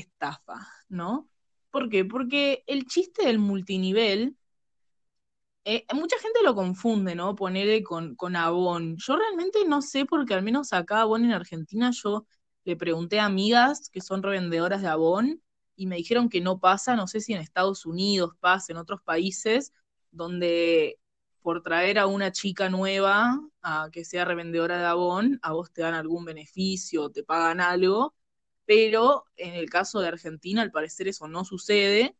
[0.00, 1.28] estafa, ¿no?
[1.70, 2.04] ¿Por qué?
[2.04, 4.36] Porque el chiste del multinivel,
[5.64, 7.34] eh, mucha gente lo confunde, ¿no?
[7.34, 8.96] Ponerle con, con Avon.
[8.96, 12.26] Yo realmente no sé, porque al menos acá Avon en Argentina, yo
[12.64, 15.42] le pregunté a amigas que son revendedoras de Avon
[15.76, 19.00] y me dijeron que no pasa, no sé si en Estados Unidos pasa, en otros
[19.02, 19.72] países,
[20.10, 20.98] donde
[21.42, 25.82] por traer a una chica nueva a que sea revendedora de Avon, a vos te
[25.82, 28.14] dan algún beneficio, te pagan algo,
[28.66, 32.16] pero en el caso de Argentina al parecer eso no sucede,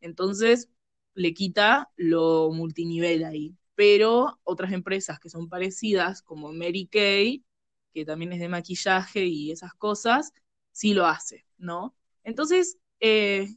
[0.00, 0.68] entonces
[1.14, 3.56] le quita lo multinivel ahí.
[3.74, 7.44] Pero otras empresas que son parecidas, como Mary Kay,
[7.92, 10.32] que también es de maquillaje y esas cosas,
[10.72, 11.96] sí lo hace, ¿no?
[12.22, 13.48] Entonces, eh,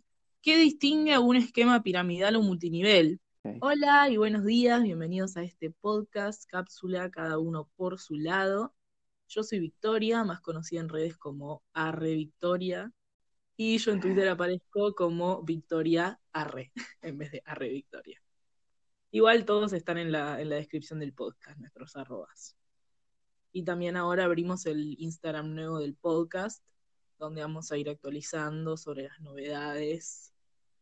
[0.42, 3.20] ¿qué distingue un esquema piramidal o multinivel?
[3.62, 8.73] Hola y buenos días, bienvenidos a este podcast, cápsula, cada uno por su lado.
[9.27, 12.91] Yo soy Victoria, más conocida en redes como Arre Victoria,
[13.58, 18.22] y yo en Twitter aparezco como Victoria Arre, en vez de Arre Victoria.
[19.11, 22.55] Igual todos están en la, en la descripción del podcast, nuestros arrobas.
[23.52, 26.64] Y también ahora abrimos el Instagram nuevo del podcast,
[27.17, 30.33] donde vamos a ir actualizando sobre las novedades,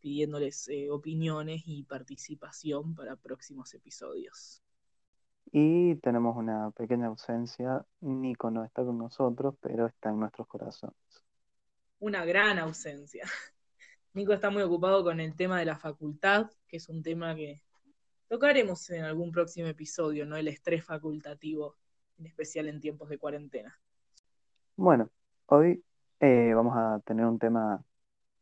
[0.01, 4.64] pidiéndoles eh, opiniones y participación para próximos episodios.
[5.51, 7.85] Y tenemos una pequeña ausencia.
[8.01, 10.95] Nico no está con nosotros, pero está en nuestros corazones.
[11.99, 13.23] Una gran ausencia.
[14.13, 17.61] Nico está muy ocupado con el tema de la facultad, que es un tema que
[18.27, 20.35] tocaremos en algún próximo episodio, ¿no?
[20.35, 21.75] El estrés facultativo,
[22.17, 23.79] en especial en tiempos de cuarentena.
[24.75, 25.09] Bueno,
[25.47, 25.83] hoy
[26.19, 27.83] eh, vamos a tener un tema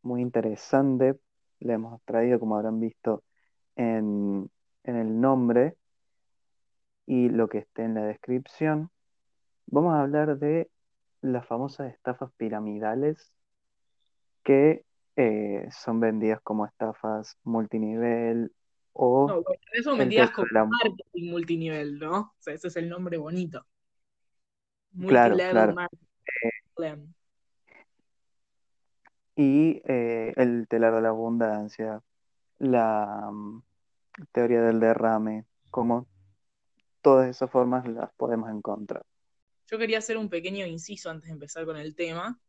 [0.01, 1.19] muy interesante
[1.63, 3.23] le hemos traído, como habrán visto
[3.75, 4.49] en,
[4.83, 5.77] el nombre
[7.05, 8.89] y lo que esté en la descripción.
[9.67, 10.69] Vamos a hablar de
[11.21, 13.33] las famosas estafas piramidales
[14.43, 18.51] que eh, son vendidas como estafas multinivel
[18.93, 19.27] o...
[19.27, 22.19] No, eso vendidas como marketing multinivel, ¿no?
[22.19, 23.65] O sea, ese es el nombre bonito.
[25.07, 25.73] Claro, claro.
[25.73, 27.13] Marketing
[29.35, 32.01] y eh, el telar de la abundancia,
[32.59, 33.63] la mm,
[34.31, 36.07] teoría del derrame, como
[37.03, 39.03] todas esas formas las podemos encontrar.
[39.67, 42.39] Yo quería hacer un pequeño inciso antes de empezar con el tema,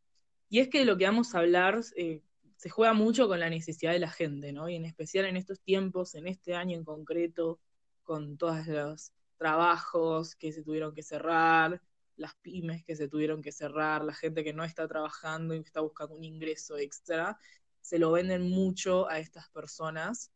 [0.49, 2.23] y es que lo que vamos a hablar eh,
[2.57, 4.69] se juega mucho con la necesidad de la gente, ¿no?
[4.69, 7.61] Y en especial en estos tiempos, en este año en concreto,
[8.03, 11.83] con todos los trabajos que se tuvieron que cerrar,
[12.17, 15.81] las pymes que se tuvieron que cerrar, la gente que no está trabajando y está
[15.81, 17.39] buscando un ingreso extra,
[17.81, 20.31] se lo venden mucho a estas personas.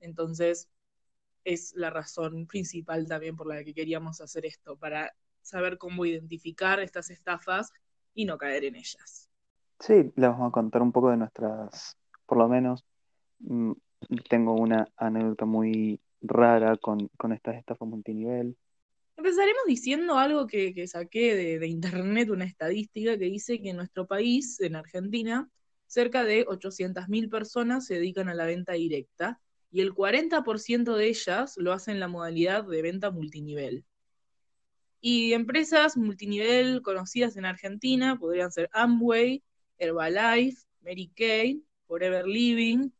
[0.00, 0.68] Entonces,
[1.44, 6.80] es la razón principal también por la que queríamos hacer esto, para saber cómo identificar
[6.80, 7.72] estas estafas
[8.14, 9.28] y no caer en ellas.
[9.80, 12.84] Sí, les vamos a contar un poco de nuestras, por lo menos,
[13.40, 13.72] mm,
[14.28, 18.56] tengo una anécdota muy rara con, con estas estafas multinivel.
[19.16, 24.58] Empezaremos diciendo algo que, saqué de, internet, una estadística que dice que en nuestro país,
[24.60, 25.50] en Argentina,
[25.86, 29.40] cerca de 800.000 personas se dedican a la venta directa
[29.72, 33.84] y el 40% de ellas lo hacen en la modalidad de venta multinivel.
[35.00, 39.42] Y empresas multinivel conocidas en Argentina podrían ser Amway,
[39.78, 42.90] Herbalife, Mary Kay, Forever Living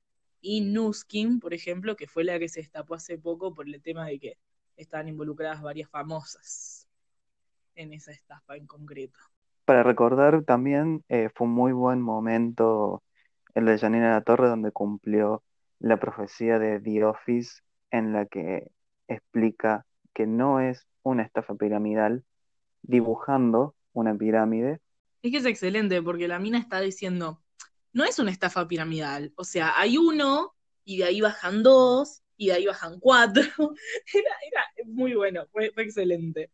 [0.40, 4.06] y Nuskin, por ejemplo, que fue la que se destapó hace poco por el tema
[4.06, 4.38] de que
[4.76, 6.88] estaban involucradas varias famosas
[7.74, 9.18] en esa estafa en concreto.
[9.66, 13.02] Para recordar también, eh, fue un muy buen momento
[13.54, 15.42] el de Janina La Torre, donde cumplió
[15.82, 17.60] la profecía de The Office,
[17.90, 18.70] en la que
[19.08, 19.84] explica
[20.14, 22.24] que no es una estafa piramidal,
[22.82, 24.80] dibujando una pirámide.
[25.22, 27.42] Es que es excelente, porque la mina está diciendo,
[27.92, 30.54] no es una estafa piramidal, o sea, hay uno
[30.84, 33.42] y de ahí bajan dos y de ahí bajan cuatro.
[34.14, 36.50] Era, muy bueno, fue, excelente.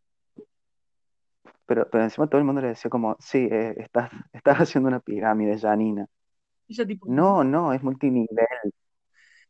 [1.67, 5.01] Pero, pero encima todo el mundo le decía como, sí, eh, estás, estás haciendo una
[5.01, 6.07] pirámide, Janina.
[7.07, 8.73] no, no, es multinivel.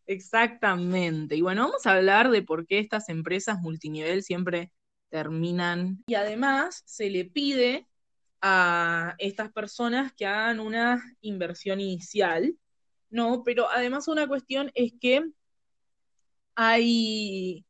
[0.09, 1.37] Exactamente.
[1.37, 4.73] Y bueno, vamos a hablar de por qué estas empresas multinivel siempre
[5.11, 6.03] terminan.
[6.07, 7.87] Y además se le pide
[8.41, 12.57] a estas personas que hagan una inversión inicial,
[13.11, 13.43] ¿no?
[13.45, 15.31] Pero además una cuestión es que
[16.55, 17.67] hay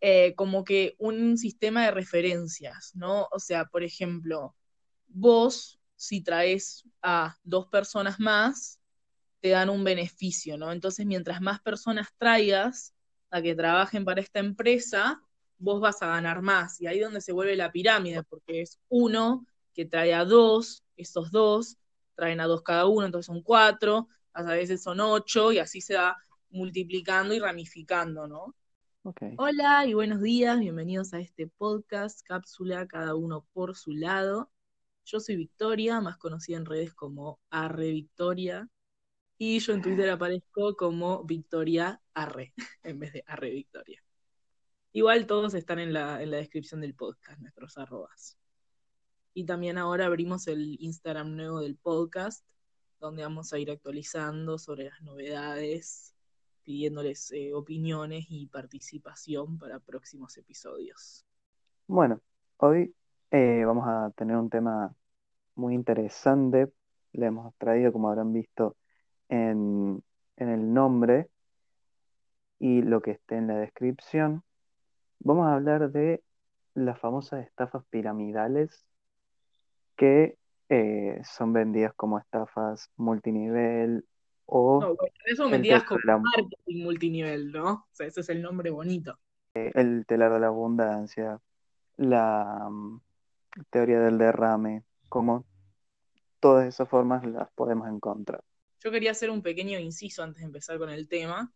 [0.00, 3.28] eh, como que un sistema de referencias, ¿no?
[3.30, 4.56] O sea, por ejemplo,
[5.06, 8.77] vos, si traes a dos personas más,
[9.40, 10.72] te dan un beneficio, ¿no?
[10.72, 12.94] Entonces, mientras más personas traigas
[13.30, 15.22] a que trabajen para esta empresa,
[15.58, 16.80] vos vas a ganar más.
[16.80, 20.84] Y ahí es donde se vuelve la pirámide, porque es uno que trae a dos,
[20.96, 21.76] esos dos
[22.14, 25.94] traen a dos cada uno, entonces son cuatro, a veces son ocho, y así se
[25.94, 26.16] va
[26.50, 28.56] multiplicando y ramificando, ¿no?
[29.36, 34.50] Hola y buenos días, bienvenidos a este podcast, cápsula, cada uno por su lado.
[35.04, 38.68] Yo soy Victoria, más conocida en redes como Arre Victoria,
[39.38, 42.52] y yo en Twitter aparezco como Victoria Arre,
[42.82, 44.02] en vez de Arre Victoria.
[44.92, 48.36] Igual todos están en la, en la descripción del podcast, nuestros arrobas.
[49.34, 52.44] Y también ahora abrimos el Instagram nuevo del podcast,
[52.98, 56.16] donde vamos a ir actualizando sobre las novedades,
[56.64, 61.24] pidiéndoles eh, opiniones y participación para próximos episodios.
[61.86, 62.20] Bueno,
[62.56, 62.92] hoy
[63.30, 64.92] eh, vamos a tener un tema
[65.54, 66.72] muy interesante.
[67.12, 68.76] Le hemos traído, como habrán visto,
[69.28, 70.02] en,
[70.36, 71.28] en el nombre
[72.58, 74.42] y lo que esté en la descripción.
[75.20, 76.22] Vamos a hablar de
[76.74, 78.84] las famosas estafas piramidales
[79.96, 80.38] que
[80.68, 84.04] eh, son vendidas como estafas multinivel
[84.46, 87.72] o No, bueno, eso mentiras telar como la, marketing multinivel, ¿no?
[87.72, 89.18] O sea, ese es el nombre bonito.
[89.54, 91.40] el telar de la abundancia,
[91.96, 93.00] la mm,
[93.70, 95.44] teoría del derrame, como
[96.40, 98.42] todas esas formas las podemos encontrar.
[98.80, 101.52] Yo quería hacer un pequeño inciso antes de empezar con el tema,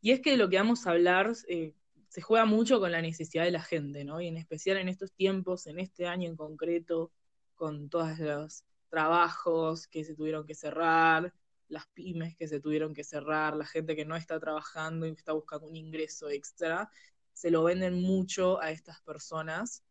[0.00, 1.74] y es que lo que vamos a hablar eh,
[2.08, 4.20] se juega mucho con la necesidad de la gente, ¿no?
[4.20, 7.12] Y en especial en estos tiempos, en este año en concreto,
[7.54, 11.32] con todos los trabajos que se tuvieron que cerrar,
[11.68, 15.32] las pymes que se tuvieron que cerrar, la gente que no está trabajando y está
[15.32, 16.90] buscando un ingreso extra,
[17.32, 19.82] se lo venden mucho a estas personas.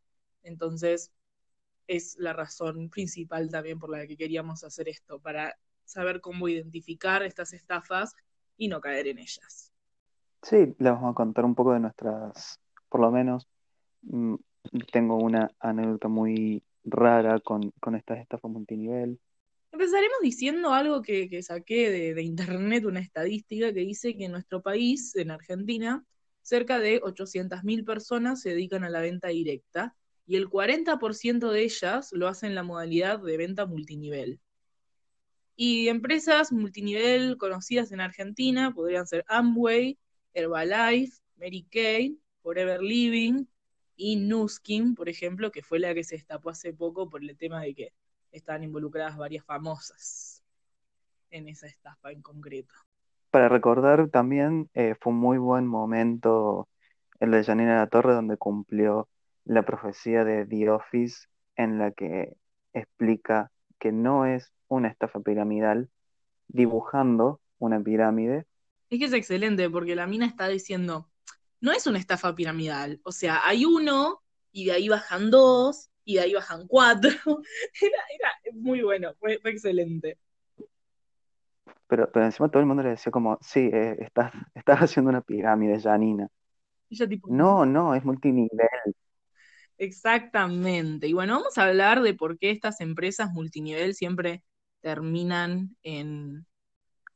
[0.43, 1.11] Entonces,
[1.87, 5.57] es la razón principal también por la que queríamos hacer esto, para
[5.87, 8.15] saber cómo identificar estas estafas
[8.57, 9.71] y no caer en ellas.
[10.43, 13.47] Sí, les vamos a contar un poco de nuestras, por lo menos,
[14.03, 14.35] mm,
[14.91, 19.19] tengo una anécdota muy rara con, con estas estafas multinivel.
[19.71, 24.31] Empezaremos diciendo algo que, que saqué de, de internet, una estadística que dice que en
[24.31, 26.05] nuestro país, en Argentina,
[26.41, 29.95] cerca de 800.000 personas se dedican a la venta directa
[30.25, 34.39] y el 40% de ellas lo hacen en la modalidad de venta multinivel.
[35.59, 39.97] Y empresas multinivel conocidas en Argentina podrían ser Amway,
[40.35, 43.45] Herbalife, Mary Kay, Forever Living
[43.95, 47.61] y Nuskin, por ejemplo, que fue la que se destapó hace poco por el tema
[47.61, 47.93] de que
[48.31, 50.43] estaban involucradas varias famosas
[51.31, 52.75] en esa estafa en concreto.
[53.31, 56.67] Para recordar también, eh, fue un muy buen momento
[57.19, 59.09] el de Janina La Torre, donde cumplió
[59.43, 62.37] la profecía de The Office, en la que
[62.73, 65.89] explica que no es una estafa piramidal,
[66.47, 68.45] dibujando una pirámide.
[68.89, 71.09] Es que es excelente porque la mina está diciendo,
[71.59, 74.21] no es una estafa piramidal, o sea, hay uno
[74.51, 77.11] y de ahí bajan dos y de ahí bajan cuatro.
[77.81, 80.17] Era, era muy bueno, fue, fue excelente.
[81.87, 85.21] Pero, pero encima todo el mundo le decía como, sí, eh, estás, estás haciendo una
[85.21, 86.27] pirámide, Janina.
[86.89, 88.67] Ella tipo, No, no, es multinivel.
[89.77, 91.07] Exactamente.
[91.07, 94.43] Y bueno, vamos a hablar de por qué estas empresas multinivel siempre
[94.81, 96.45] terminan en...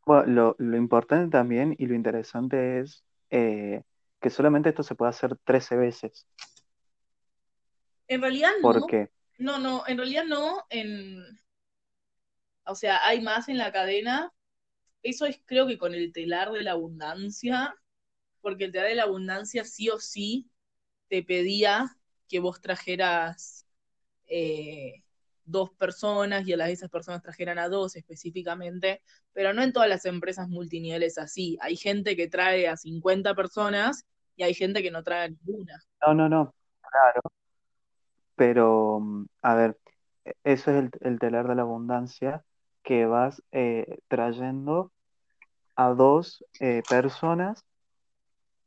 [0.05, 3.83] Bueno, lo, lo importante también y lo interesante es eh,
[4.19, 6.27] que solamente esto se puede hacer 13 veces.
[8.07, 9.09] En realidad no, ¿Por qué?
[9.37, 11.23] no, no, en realidad no, en...
[12.65, 14.31] O sea, hay más en la cadena.
[15.03, 17.75] Eso es creo que con el telar de la abundancia,
[18.41, 20.49] porque el telar de la abundancia sí o sí
[21.09, 21.89] te pedía
[22.27, 23.65] que vos trajeras
[24.27, 25.03] eh,
[25.45, 29.01] dos personas y a las de esas personas trajeran a dos específicamente,
[29.33, 31.57] pero no en todas las empresas multiniveles así.
[31.61, 34.05] Hay gente que trae a 50 personas
[34.35, 35.79] y hay gente que no trae a ninguna.
[36.05, 37.21] No, no, no, claro.
[38.35, 39.77] Pero, mm, a ver,
[40.25, 42.43] e- eso es el, el telar de la abundancia
[42.83, 44.91] que vas eh, trayendo
[45.75, 47.65] a dos eh, personas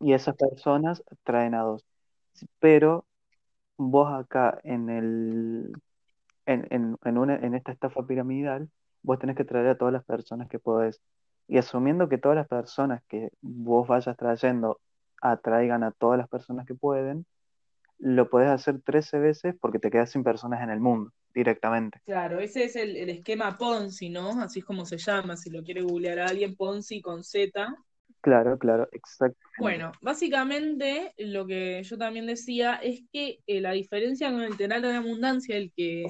[0.00, 1.84] y esas personas traen a dos.
[2.60, 3.06] Pero
[3.78, 5.72] vos acá en el,
[6.46, 8.68] en, en, en una, en esta estafa piramidal,
[9.02, 11.00] vos tenés que traer a todas las personas que podés.
[11.46, 14.80] Y asumiendo que todas las personas que vos vayas trayendo
[15.20, 17.26] atraigan a todas las personas que pueden,
[17.98, 22.00] lo podés hacer 13 veces porque te quedas sin personas en el mundo directamente.
[22.04, 24.40] Claro, ese es el, el esquema Ponzi, ¿no?
[24.40, 27.74] Así es como se llama, si lo quiere googlear a alguien, Ponzi con Z.
[28.20, 29.40] Claro, claro, exactamente.
[29.58, 34.80] Bueno, básicamente lo que yo también decía es que eh, la diferencia con el telar
[34.80, 36.06] de abundancia, el que,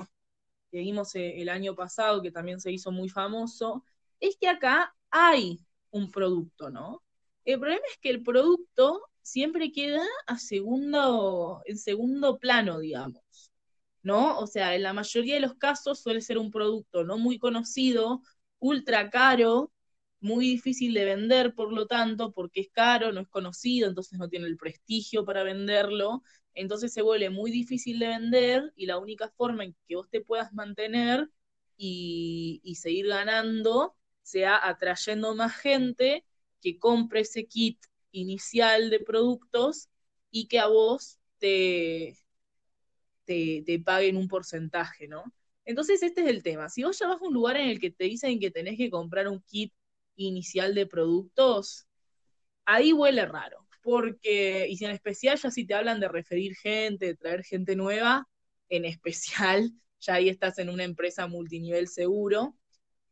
[0.74, 3.84] que vimos eh, el año pasado, que también se hizo muy famoso,
[4.18, 5.60] es que acá hay
[5.92, 7.00] un producto, ¿no?
[7.44, 13.52] El problema es que el producto siempre queda a segundo, en segundo plano, digamos.
[14.02, 14.38] ¿no?
[14.40, 18.22] O sea, en la mayoría de los casos suele ser un producto no muy conocido,
[18.58, 19.72] ultra caro,
[20.20, 24.28] muy difícil de vender, por lo tanto, porque es caro, no es conocido, entonces no
[24.28, 26.22] tiene el prestigio para venderlo,
[26.54, 30.20] entonces se vuelve muy difícil de vender y la única forma en que vos te
[30.20, 31.28] puedas mantener
[31.76, 36.24] y, seguir ganando sea atrayendo más gente
[36.60, 37.78] que compre ese kit
[38.12, 39.88] inicial de productos
[40.30, 42.16] y que a vos te,
[43.24, 45.24] te, te, paguen un porcentaje, ¿no?
[45.64, 46.68] Entonces este es el tema.
[46.68, 48.90] Si vos ya vas a un lugar en el que te dicen que tenés que
[48.90, 49.72] comprar un kit
[50.16, 51.86] inicial de productos,
[52.64, 53.63] ahí huele raro.
[53.84, 57.76] Porque, y si en especial ya si te hablan de referir gente, de traer gente
[57.76, 58.28] nueva,
[58.70, 62.56] en especial, ya ahí estás en una empresa multinivel seguro,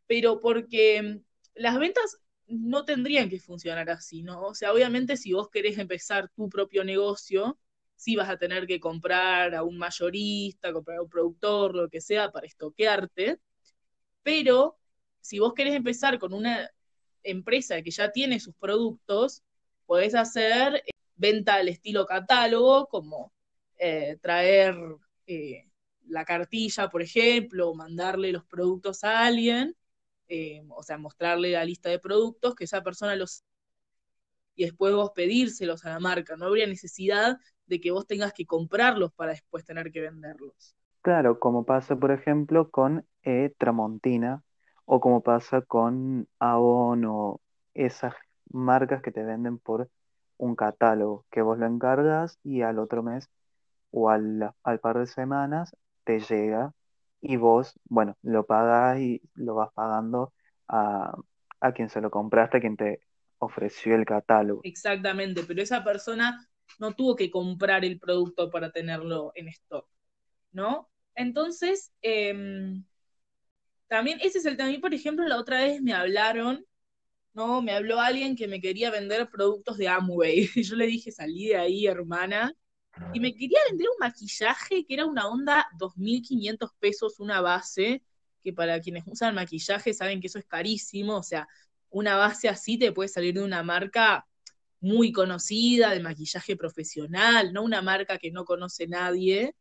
[0.07, 1.21] pero porque
[1.55, 4.43] las ventas no tendrían que funcionar así, ¿no?
[4.43, 7.59] O sea, obviamente si vos querés empezar tu propio negocio,
[7.97, 12.00] sí vas a tener que comprar a un mayorista, comprar a un productor, lo que
[12.00, 13.38] sea, para estoquearte,
[14.23, 14.79] pero
[15.21, 16.71] si vos querés empezar con una
[17.23, 19.43] empresa que ya tiene sus productos,
[19.87, 23.33] podés hacer eh, venta al estilo catálogo, como
[23.79, 24.77] eh, traer
[25.27, 25.69] eh,
[26.07, 29.77] la cartilla, por ejemplo, o mandarle los productos a alguien,
[30.71, 33.45] o sea, mostrarle la lista de productos, que esa persona los
[34.55, 36.37] y después vos pedírselos a la marca.
[36.37, 40.75] No habría necesidad de que vos tengas que comprarlos para después tener que venderlos.
[41.03, 43.07] Claro, como pasa, por ejemplo, con
[43.59, 44.43] Tramontina
[44.87, 47.41] o como pasa con Avon o
[47.75, 48.15] esas
[48.53, 49.91] marcas que te venden por
[50.39, 53.31] un catálogo, que vos lo encargas y al otro mes
[53.91, 56.73] o al, al par de semanas te llega
[57.21, 60.33] y vos, bueno, lo pagas y lo vas pagando
[60.69, 61.15] a,
[61.61, 63.01] a quien se lo compraste, a quien te
[63.39, 64.63] ofreció el catálogo.
[64.65, 69.89] Exactamente, pero esa persona no tuvo que comprar el producto para tenerlo en stock,
[70.53, 70.91] ¿no?
[71.15, 72.83] Entonces, eh,
[73.89, 74.69] también ese es el tema.
[74.69, 76.65] A mí, por ejemplo, la otra vez me hablaron,
[77.35, 77.62] ¿no?
[77.62, 80.49] Me habló alguien que me quería vender productos de Amway.
[80.57, 82.55] Y yo le dije, salí de ahí, hermana.
[83.15, 88.03] Y me quería vender un maquillaje que era una onda 2.500 pesos una base,
[88.43, 91.17] que para quienes usan maquillaje saben que eso es carísimo.
[91.17, 91.49] O sea,
[91.91, 94.27] una base así te puede salir de una marca
[94.81, 99.55] muy conocida, de maquillaje profesional, no una marca que no conoce nadie,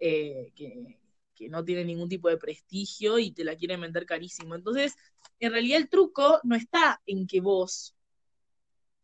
[0.00, 0.98] eh, que,
[1.38, 4.56] que no tiene ningún tipo de prestigio y te la quieren vender carísimo.
[4.56, 4.96] Entonces,
[5.38, 7.94] en realidad el truco no está en que vos,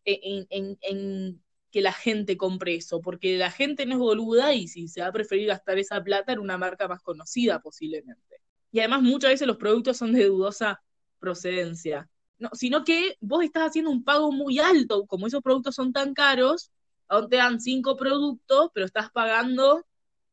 [0.05, 0.47] en,
[0.81, 5.01] en, que la gente compre eso, porque la gente no es boluda y si se
[5.01, 8.41] va a preferir gastar esa plata en una marca más conocida posiblemente.
[8.73, 10.83] Y además muchas veces los productos son de dudosa
[11.21, 12.09] procedencia.
[12.39, 16.15] No, sino que vos estás haciendo un pago muy alto, como esos productos son tan
[16.15, 16.73] caros,
[17.09, 19.85] aún te dan cinco productos, pero estás pagando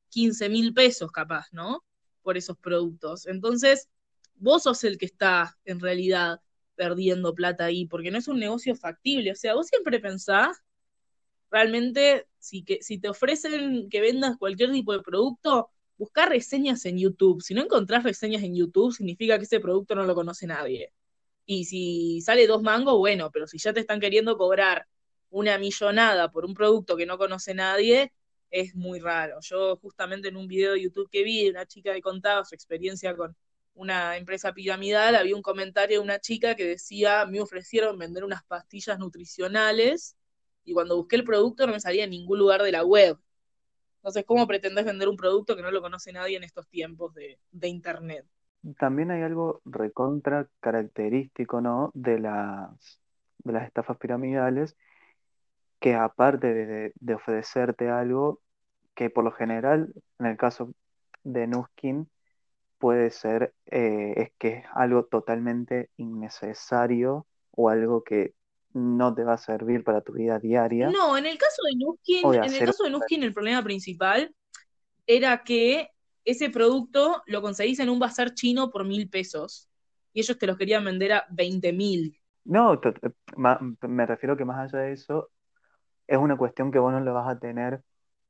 [0.10, 1.84] 15 mil pesos capaz, ¿no?
[2.22, 3.28] Por esos productos.
[3.28, 3.90] Entonces,
[4.36, 6.42] vos sos el que está en realidad
[6.76, 9.32] perdiendo plata ahí, porque no es un negocio factible.
[9.32, 10.64] O sea, vos siempre pensás,
[11.52, 16.98] realmente, si, que, si te ofrecen que vendas cualquier tipo de producto, buscar reseñas en
[16.98, 17.42] YouTube.
[17.44, 20.92] Si no encontrás reseñas en YouTube, significa que ese producto no lo conoce nadie.
[21.46, 24.88] Y si sale dos mangos, bueno, pero si ya te están queriendo cobrar
[25.30, 28.14] una millonada por un producto que no conoce nadie,
[28.52, 29.38] es muy raro.
[29.42, 33.16] Yo justamente en un video de YouTube que vi una chica que contaba su experiencia
[33.16, 33.36] con
[33.74, 38.44] una empresa piramidal, había un comentario de una chica que decía, me ofrecieron vender unas
[38.44, 40.18] pastillas nutricionales
[40.66, 43.18] y cuando busqué el producto no me salía en ningún lugar de la web.
[43.98, 47.40] Entonces, ¿cómo pretendés vender un producto que no lo conoce nadie en estos tiempos de,
[47.52, 48.26] de Internet?
[48.78, 51.92] También hay algo recontra característico, ¿no?
[51.94, 53.00] De las,
[53.44, 54.76] de las estafas piramidales,
[55.82, 58.40] que aparte de, de, ofrecerte algo,
[58.94, 60.74] que por lo general, en el caso
[61.24, 62.08] de Nuskin,
[62.78, 68.36] puede ser eh, es que es algo totalmente innecesario o algo que
[68.74, 70.90] no te va a servir para tu vida diaria.
[70.90, 74.34] No, en el caso de Nuskin, en el caso de Nuskin, el problema principal
[75.08, 75.90] era que
[76.24, 79.68] ese producto lo conseguís en un bazar chino por mil pesos
[80.14, 82.18] y ellos te los querían vender a 20 mil.
[82.44, 82.80] No,
[83.82, 85.30] me refiero que más allá de eso,
[86.12, 87.82] es una cuestión que vos no lo vas a tener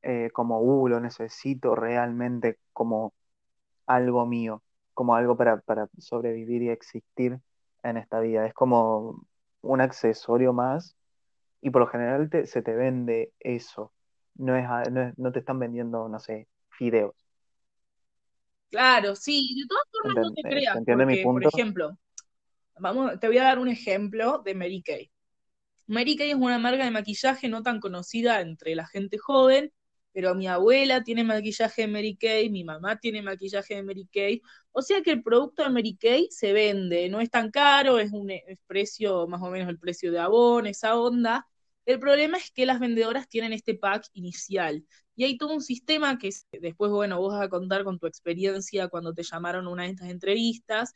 [0.02, 3.12] eh, como, uh, lo necesito realmente como
[3.86, 4.62] algo mío,
[4.94, 7.40] como algo para, para sobrevivir y existir
[7.82, 8.46] en esta vida.
[8.46, 9.26] Es como
[9.62, 10.94] un accesorio más
[11.60, 13.92] y por lo general te, se te vende eso.
[14.36, 17.16] No, es, no, es, no te están vendiendo, no sé, fideos.
[18.70, 21.98] Claro, sí, de todas formas no te creas, porque, por ejemplo,
[22.78, 25.11] vamos, te voy a dar un ejemplo de Mary Kay.
[25.92, 29.70] Mary Kay es una marca de maquillaje no tan conocida entre la gente joven,
[30.12, 34.40] pero mi abuela tiene maquillaje de Mary Kay, mi mamá tiene maquillaje de Mary Kay,
[34.70, 38.10] o sea que el producto de Mary Kay se vende, no es tan caro, es
[38.10, 38.32] un
[38.66, 41.46] precio más o menos el precio de Avon, esa onda.
[41.84, 46.18] El problema es que las vendedoras tienen este pack inicial y hay todo un sistema
[46.18, 49.82] que después, bueno, vos vas a contar con tu experiencia cuando te llamaron a una
[49.82, 50.94] de estas entrevistas,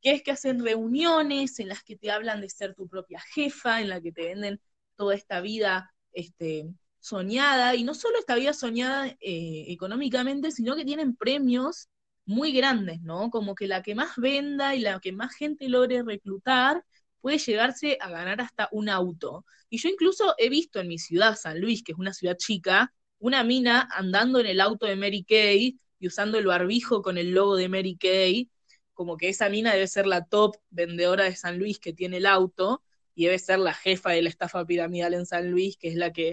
[0.00, 3.80] que es que hacen reuniones en las que te hablan de ser tu propia jefa,
[3.80, 4.60] en la que te venden
[4.96, 6.66] toda esta vida este,
[7.00, 11.88] soñada, y no solo esta vida soñada eh, económicamente, sino que tienen premios
[12.26, 13.30] muy grandes, ¿no?
[13.30, 16.84] Como que la que más venda y la que más gente logre reclutar
[17.20, 19.44] puede llegarse a ganar hasta un auto.
[19.70, 22.92] Y yo incluso he visto en mi ciudad, San Luis, que es una ciudad chica,
[23.18, 27.30] una mina andando en el auto de Mary Kay y usando el barbijo con el
[27.32, 28.50] logo de Mary Kay,
[28.98, 32.26] como que esa mina debe ser la top vendedora de San Luis que tiene el
[32.26, 32.82] auto
[33.14, 36.12] y debe ser la jefa de la estafa piramidal en San Luis, que es la
[36.12, 36.30] que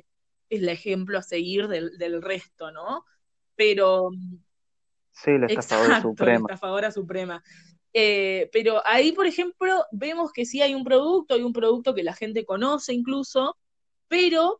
[0.49, 3.05] es el ejemplo a seguir del, resto, ¿no?
[3.55, 4.09] Pero...
[5.11, 6.31] Sí, la estafadora suprema.
[6.31, 7.43] La estafadora suprema.
[7.93, 12.01] Eh, pero ahí, por ejemplo, vemos que sí hay un producto, hay un producto que
[12.01, 13.55] la gente conoce incluso,
[14.07, 14.59] pero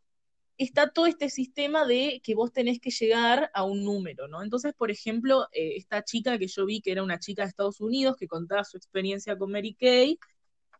[0.58, 4.42] está todo este sistema de que vos tenés que llegar a un número, ¿no?
[4.42, 7.80] Entonces, por ejemplo, eh, esta chica que yo vi, que era una chica de Estados
[7.80, 10.18] Unidos, que contaba su experiencia con Mary Kay,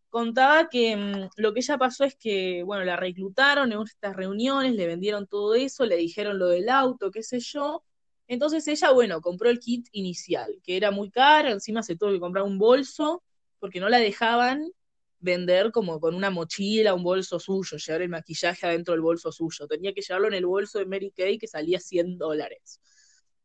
[0.08, 4.74] contaba que mm, lo que ella pasó es que, bueno, la reclutaron en estas reuniones,
[4.74, 7.84] le vendieron todo eso, le dijeron lo del auto, qué sé yo.
[8.28, 12.20] Entonces ella, bueno, compró el kit inicial, que era muy caro, encima se tuvo que
[12.20, 13.22] comprar un bolso,
[13.58, 14.72] porque no la dejaban
[15.18, 19.66] vender como con una mochila, un bolso suyo, llevar el maquillaje adentro del bolso suyo.
[19.66, 22.80] Tenía que llevarlo en el bolso de Mary Kay que salía 100 dólares.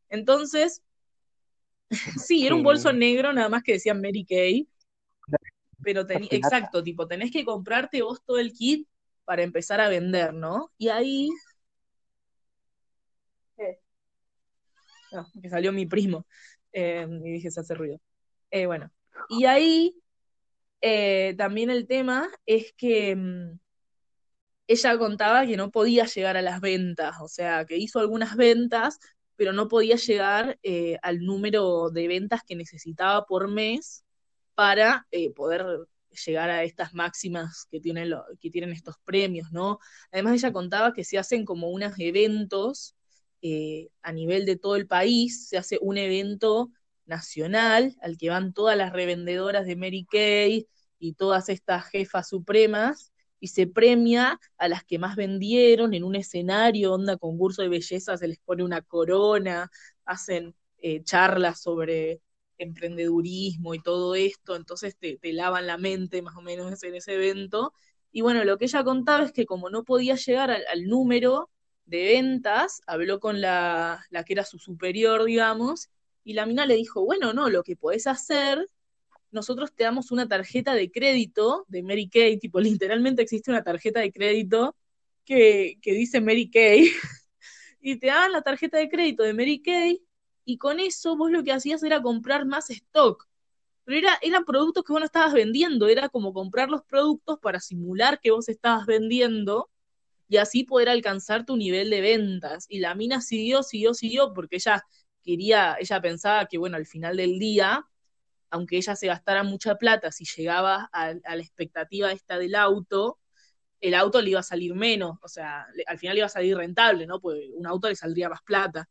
[0.10, 0.82] Entonces,
[2.26, 4.68] sí, era un bolso negro nada más que decía Mary Kay.
[5.84, 8.88] Pero tenía, exacto, tipo, tenés que comprarte vos todo el kit
[9.26, 10.72] para empezar a vender, ¿no?
[10.78, 11.30] Y ahí...
[15.12, 16.26] No, que salió mi primo.
[16.72, 18.00] Eh, y dije, se hace ruido.
[18.50, 18.92] Eh, bueno,
[19.30, 19.96] y ahí
[20.82, 23.60] eh, también el tema es que mm,
[24.68, 29.00] ella contaba que no podía llegar a las ventas, o sea, que hizo algunas ventas,
[29.36, 34.04] pero no podía llegar eh, al número de ventas que necesitaba por mes
[34.56, 35.66] para eh, poder
[36.26, 39.80] llegar a estas máximas que tienen, que tienen estos premios, ¿no?
[40.12, 42.96] Además ella contaba que se hacen como unos eventos
[44.04, 46.70] a nivel de todo el país, se hace un evento
[47.06, 50.68] nacional al que van todas las revendedoras de Mary Kay
[51.00, 56.16] y todas estas jefas supremas y se premia a las que más vendieron en un
[56.16, 59.70] escenario, onda concurso de belleza, se les pone una corona,
[60.06, 62.22] hacen eh, charlas sobre
[62.60, 67.74] emprendedurismo y todo esto, entonces te, lavan la mente más o menos en ese evento.
[68.12, 71.50] Y bueno, lo que ella contaba es que como no podía llegar al, al número
[71.86, 75.90] de ventas, habló con la, la que era su superior, digamos,
[76.24, 78.68] y la mina le dijo, bueno, no, lo que podés hacer,
[79.32, 84.02] nosotros te damos una tarjeta de crédito de Mary Kay, tipo, literalmente existe una tarjeta
[84.02, 84.76] de crédito
[85.26, 86.92] que, dice Mary Kay,
[87.82, 90.04] y te daban la tarjeta de crédito de Mary Kay,
[90.46, 93.28] y con eso vos lo que hacías era comprar más stock.
[93.84, 97.60] Pero era, eran productos que vos no estabas vendiendo, era como comprar los productos para
[97.60, 99.70] simular que vos estabas vendiendo
[100.32, 102.66] y así poder alcanzar tu nivel de ventas.
[102.70, 104.86] Y la mina siguió, siguió, siguió, porque ella
[105.22, 107.86] quería, ella pensaba que, bueno, al final del día,
[108.52, 113.20] aunque ella se gastara mucha plata, si llegaba a, la expectativa esta del auto,
[113.82, 116.58] el auto le iba a salir menos, o sea, al final le iba a salir
[116.58, 117.20] rentable, ¿no?
[117.22, 118.90] Pues un auto le saldría más plata.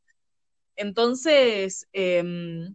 [0.77, 2.75] Entonces, em,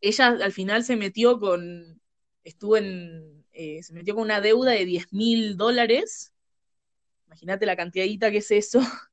[0.00, 2.00] ella al final se metió con,
[2.44, 6.34] estuvo en, eh, se metió con una deuda de 10 mil dólares.
[7.26, 8.80] Imagínate la cantidadita que es eso.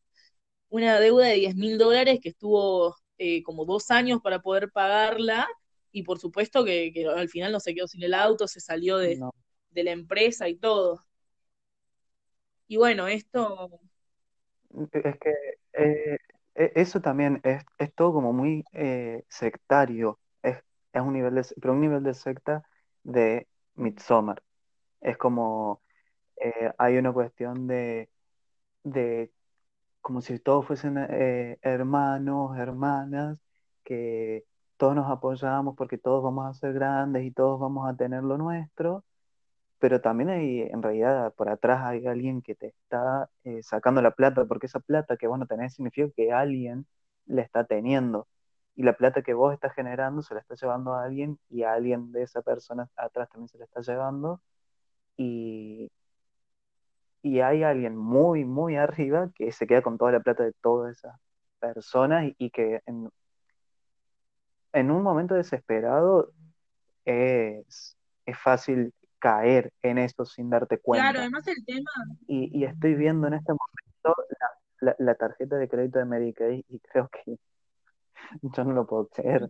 [0.69, 5.48] Una deuda de 10 mil dólares que estuvo eh, como dos años para poder pagarla
[5.92, 9.20] y por supuesto que, al final no se quedó sin el auto, se salió de,
[9.76, 11.06] la empresa y todo.
[12.68, 13.80] Y bueno, esto...
[14.92, 15.36] Es que
[15.74, 16.18] eh,
[16.56, 20.58] e, eso también es, todo como muy eh, sectario, es,
[20.92, 22.64] es, un nivel de, pero un nivel de secta
[23.04, 24.42] de Midsommar.
[25.00, 25.84] Es como
[26.80, 28.10] hay una cuestión de,
[28.84, 29.32] de
[30.02, 33.38] como si todos fuesen eh, hermanos, hermanas,
[33.84, 34.46] que
[34.78, 38.38] todos nos apoyamos porque todos vamos a ser grandes y todos vamos a tener lo
[38.38, 39.06] nuestro,
[39.80, 44.12] pero también hay, en realidad, por atrás hay alguien que te está eh, sacando la
[44.12, 46.88] plata, porque esa plata que vos no tenés significa que alguien
[47.26, 48.28] la está teniendo.
[48.76, 51.74] Y la plata que vos estás generando se la está llevando a alguien y a
[51.74, 54.42] alguien de esa persona atrás también se la está llevando.
[55.18, 55.92] Y,
[57.22, 60.92] y hay alguien muy, muy arriba que se queda con toda la plata de toda
[60.92, 61.20] esa,
[61.60, 63.10] personas y, y que en,
[64.74, 66.32] en un momento desesperado
[67.06, 71.06] es, es fácil caer en esto sin darte cuenta.
[71.06, 71.90] Claro, además el tema,
[72.28, 74.48] Y, y estoy viendo en este momento la,
[74.82, 77.38] la- la tarjeta de crédito de Kay y creo que
[78.42, 79.50] yo no lo puedo creer.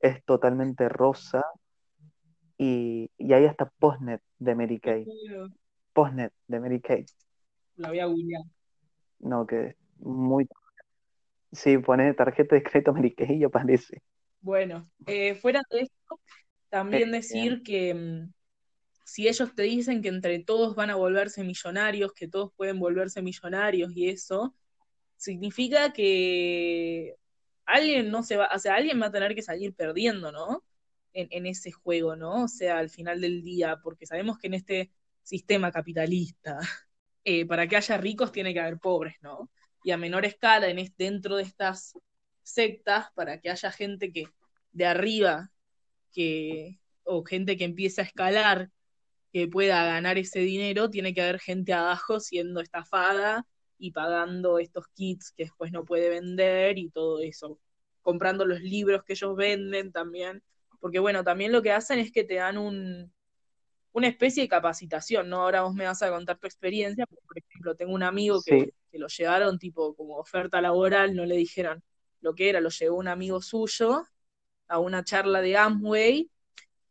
[0.00, 1.44] Es totalmente rosa
[2.58, 5.06] y, y hay hasta postnet de Mary Kay.
[5.92, 7.04] Postnet de Mary Kay.
[7.76, 8.42] la voy a googlear.
[9.20, 10.48] No, que es muy...
[11.52, 14.02] Sí, pone tarjeta de crédito Mary Kay y aparece.
[14.40, 16.20] Bueno, eh, fuera de esto,
[16.68, 18.32] también decir que mm,
[19.04, 23.22] si ellos te dicen que entre todos van a volverse millonarios, que todos pueden volverse
[23.22, 24.54] millonarios y eso,
[25.16, 27.14] significa que
[27.66, 30.64] alguien no se va, o sea, alguien va a tener que salir perdiendo, ¿no?
[31.12, 32.44] En, en ese juego, ¿no?
[32.44, 34.90] O sea, al final del día, porque sabemos que en este
[35.22, 36.58] sistema capitalista,
[37.24, 39.50] eh, para que haya ricos tiene que haber pobres, ¿no?
[39.84, 41.94] Y a menor escala, en es- dentro de estas
[42.42, 44.26] sectas, para que haya gente que
[44.72, 45.50] de arriba,
[46.12, 48.70] que, o gente que empiece a escalar,
[49.32, 53.46] que pueda ganar ese dinero, tiene que haber gente abajo siendo estafada
[53.78, 57.58] y pagando estos kits que después no puede vender y todo eso,
[58.02, 60.42] comprando los libros que ellos venden también,
[60.80, 63.12] porque bueno, también lo que hacen es que te dan un,
[63.92, 65.42] una especie de capacitación, ¿no?
[65.42, 68.52] Ahora vos me vas a contar tu experiencia, porque, por ejemplo, tengo un amigo que,
[68.52, 71.82] Sí, que lo llevaron tipo como oferta laboral, no le dijeron
[72.20, 74.06] lo que era, lo llevó un amigo suyo
[74.68, 76.30] a una charla de Amway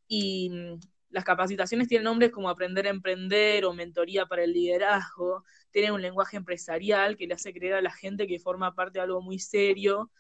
[0.08, 5.44] y mm, las capacitaciones tienen nombres como aprender a emprender o mentoría para el liderazgo,
[5.72, 9.04] tienen un lenguaje empresarial que le hace creer a la gente que forma parte de
[9.04, 10.12] algo muy serio,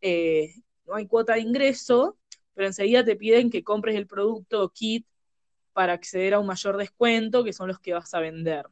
[0.00, 0.54] eh,
[0.86, 2.18] no hay cuota de ingreso,
[2.54, 5.06] pero enseguida te piden que compres el producto o kit
[5.78, 8.66] para acceder a un mayor descuento, que son los que vas a vender.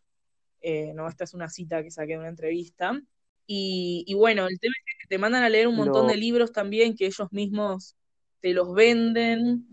[0.61, 3.01] Eh, no, esta es una cita que saqué de una entrevista.
[3.47, 6.53] Y, y bueno, el tema es que te mandan a leer un montón de libros
[6.53, 7.97] también que ellos mismos
[8.41, 9.67] te los venden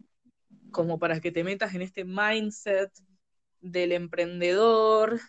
[0.71, 2.91] como para que te metas en este mindset
[3.61, 5.19] del emprendedor.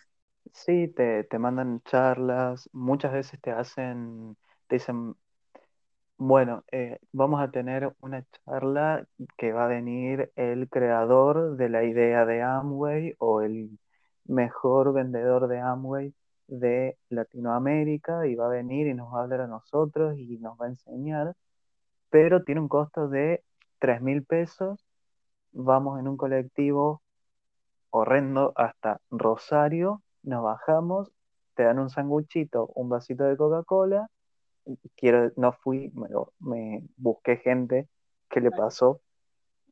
[0.53, 4.37] sí, te, te mandan charlas, muchas veces te hacen,
[4.67, 5.15] te dicen,
[6.17, 9.05] Bueno, eh, vamos a tener una charla
[9.37, 13.77] que va a venir el creador de la idea de Amway o el
[14.25, 16.13] mejor vendedor de Amway
[16.47, 20.59] de Latinoamérica y va a venir y nos va a hablar a nosotros y nos
[20.59, 21.35] va a enseñar,
[22.09, 23.43] pero tiene un costo de
[23.79, 24.85] tres mil pesos.
[25.53, 27.01] Vamos en un colectivo
[27.91, 31.11] horrendo hasta Rosario, nos bajamos,
[31.55, 34.09] te dan un sanguchito, un vasito de Coca-Cola
[34.95, 35.91] quiero, no fui,
[36.39, 37.87] me, busqué gente
[38.29, 39.01] que le pasó,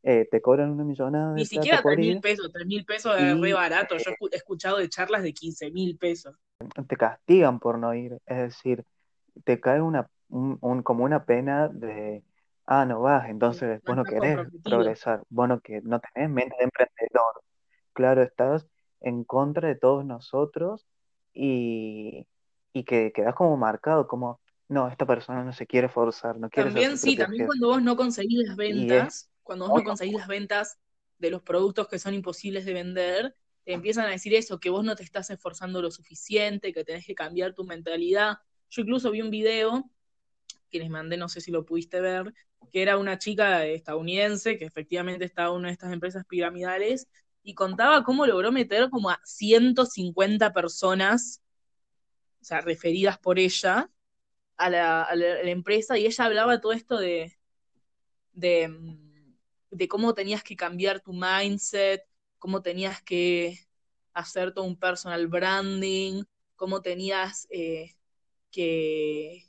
[0.03, 2.85] eh, te cobran una millonada Ni de siquiera plata por 3 mil pesos, 3 mil
[2.85, 3.97] pesos es re barato.
[3.97, 6.35] Yo he escuchado de charlas de 15 mil pesos.
[6.87, 8.85] te castigan por no ir, es decir,
[9.45, 12.23] te cae una, un, un- como una pena de,
[12.65, 16.55] ah, no vas, entonces No vos no querés progresar, vos no, que, no tenés mente
[16.59, 17.43] de emprendedor,
[17.93, 18.67] claro, estás
[19.01, 20.87] en contra de todos nosotros
[21.33, 22.27] y,
[22.73, 26.69] y que quedás como marcado, como, no, esta persona no se quiere forzar, no quiere
[26.69, 30.79] También sí, también cuando vos no conseguís las ventas, cuando vos no conseguís las ventas
[31.17, 34.83] de los productos que son imposibles de vender, te empiezan a decir eso, que vos
[34.83, 38.39] no te estás esforzando lo suficiente, que tenés que cambiar tu mentalidad.
[38.69, 39.89] Yo incluso vi un video
[40.69, 42.33] que les mandé, no sé si lo pudiste ver,
[42.71, 47.07] que era una chica estadounidense que efectivamente estaba en una de estas empresas piramidales
[47.43, 51.41] y contaba cómo logró meter como a 150 personas,
[52.41, 53.89] o sea, referidas por ella,
[54.57, 57.37] a la, a la- empresa y ella hablaba todo esto de,
[58.33, 59.35] de, mm,
[59.71, 62.03] de cómo tenías que cambiar tu mindset,
[62.39, 63.59] cómo tenías que
[64.13, 66.23] hacer todo un personal branding,
[66.55, 67.95] cómo tenías eh,
[68.51, 69.43] que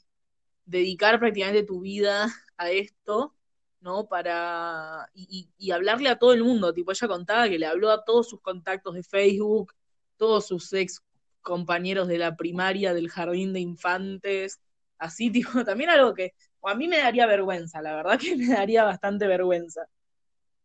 [0.65, 3.35] dedicar prácticamente tu vida a esto,
[3.81, 4.09] ¿no?
[4.09, 8.05] Para, y- y hablarle a todo el mundo, tipo, ella contaba que le habló a
[8.05, 9.75] todos sus contactos de Facebook,
[10.17, 11.03] todos sus ex
[11.43, 14.61] compañeros de la primaria, del jardín de infantes,
[15.05, 16.33] así, tipo, también algo que
[16.65, 19.83] a mí me daría vergüenza, la verdad que me daría bastante vergüenza.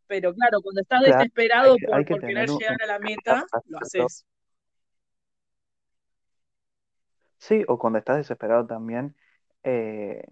[0.08, 3.00] Pero claro, cuando estás Claro, desesperado por, hay que por querer un, llegar a la
[3.00, 4.26] meta, lo haces.
[7.38, 9.16] Sí, o cuando estás desesperado también,
[9.64, 10.24] eh,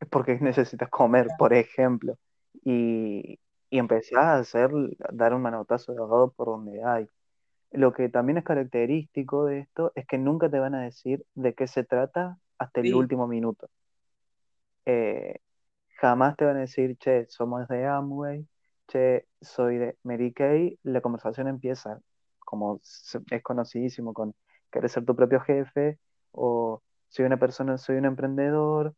[0.00, 2.16] es porque necesitas comer, por ejemplo,
[2.64, 3.38] y,
[3.70, 7.08] y empezás a hacer, a dar un manotazo de ahogado por donde hay.
[7.72, 11.54] Lo que también es característico de esto es que nunca te van a decir de
[11.54, 13.68] qué se trata hasta el Sí, último minuto.
[14.86, 15.40] Eh,
[16.00, 18.46] jamás te van a decir, che, somos de Amway,
[18.88, 20.78] che, soy de Mary Kay.
[20.84, 22.00] La conversación empieza,
[22.40, 22.80] como
[23.30, 24.34] es conocidísimo, con
[24.70, 25.98] querer ser tu propio jefe
[26.32, 28.94] o soy una persona, soy un emprendedor,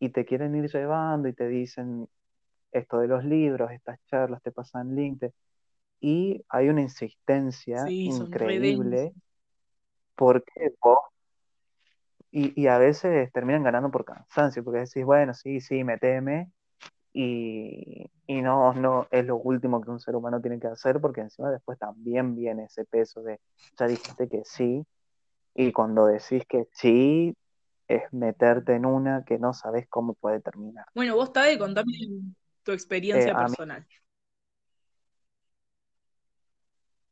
[0.00, 2.08] y te quieren ir llevando y te dicen
[2.72, 5.24] esto de los libros, estas charlas, te pasan link,
[6.00, 9.14] y hay una insistencia Sí, increíble
[10.14, 10.98] porque vos,
[12.32, 16.50] y, y a veces terminan ganando por cansancio, porque decís, bueno, sí, sí, meteme,
[17.12, 21.20] y, y no, no es lo último que un ser humano tiene que hacer, porque
[21.22, 23.40] encima después también viene ese peso de,
[23.78, 24.84] ya dijiste que sí,
[25.54, 27.36] y cuando decís que sí,
[27.88, 30.86] es meterte en una que no sabes cómo puede terminar.
[30.94, 31.92] Bueno, vos, Tade, contame
[32.64, 33.86] tu experiencia Eh, a mí- personal.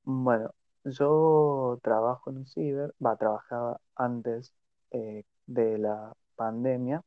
[0.04, 0.54] Bueno,
[0.84, 4.54] yo trabajo en un ciber, va, trabajaba antes
[4.90, 7.02] eh, de la pandemia.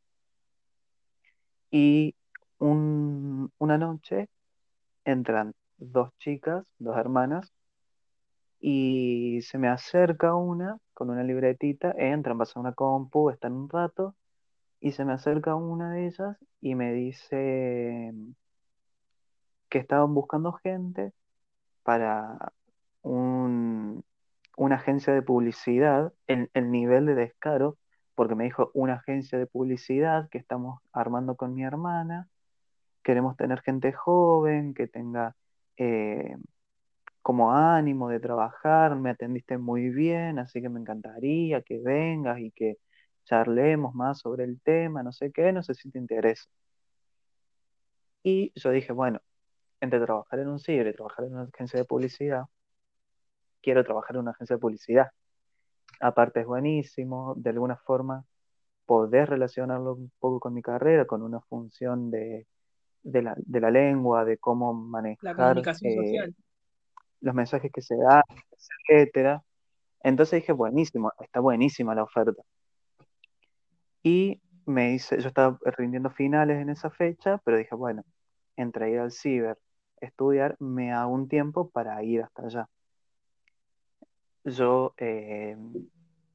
[1.71, 2.15] Y
[2.59, 4.29] un- una noche
[5.05, 7.51] entran dos chicas, dos hermanas,
[8.59, 14.15] y se me acerca una con una libretita, entran, pasan una compu, están un rato,
[14.79, 18.13] y se me acerca una de ellas y me dice
[19.69, 21.13] que estaban buscando gente
[21.83, 22.53] para
[24.57, 27.77] una agencia de publicidad, el, el nivel de descaro,
[28.15, 32.29] porque me dijo una agencia de publicidad que estamos armando con mi hermana,
[33.03, 35.35] queremos tener gente joven, que tenga
[35.77, 36.35] eh,
[37.21, 42.51] como ánimo de trabajar, me atendiste muy bien, así que me encantaría que vengas y
[42.51, 42.77] que
[43.25, 46.45] charlemos más sobre el tema, no sé qué, no sé si te interesa.
[48.23, 49.21] Y yo dije, bueno,
[49.81, 52.45] entre trabajar en un ciber y trabajar en una agencia de publicidad,
[53.63, 55.07] quiero trabajar en una agencia de publicidad.
[55.99, 58.25] Aparte es buenísimo, de alguna forma
[58.85, 62.45] podés relacionarlo un poco con mi carrera, con una función de,
[63.03, 64.73] de la, de la lengua, de cómo
[65.21, 66.35] La manejar comunicación eh, social.
[67.21, 69.41] los mensajes que se dan, etcétera.
[70.03, 72.43] Entonces dije, buenísimo, está buenísima la oferta.
[74.03, 78.03] Y me hice, yo estaba rindiendo finales en esa fecha, pero dije, bueno,
[78.57, 79.57] entre ir al ciber,
[80.01, 82.69] estudiar, me hago un tiempo para ir hasta allá.
[84.45, 85.57] Yo eh,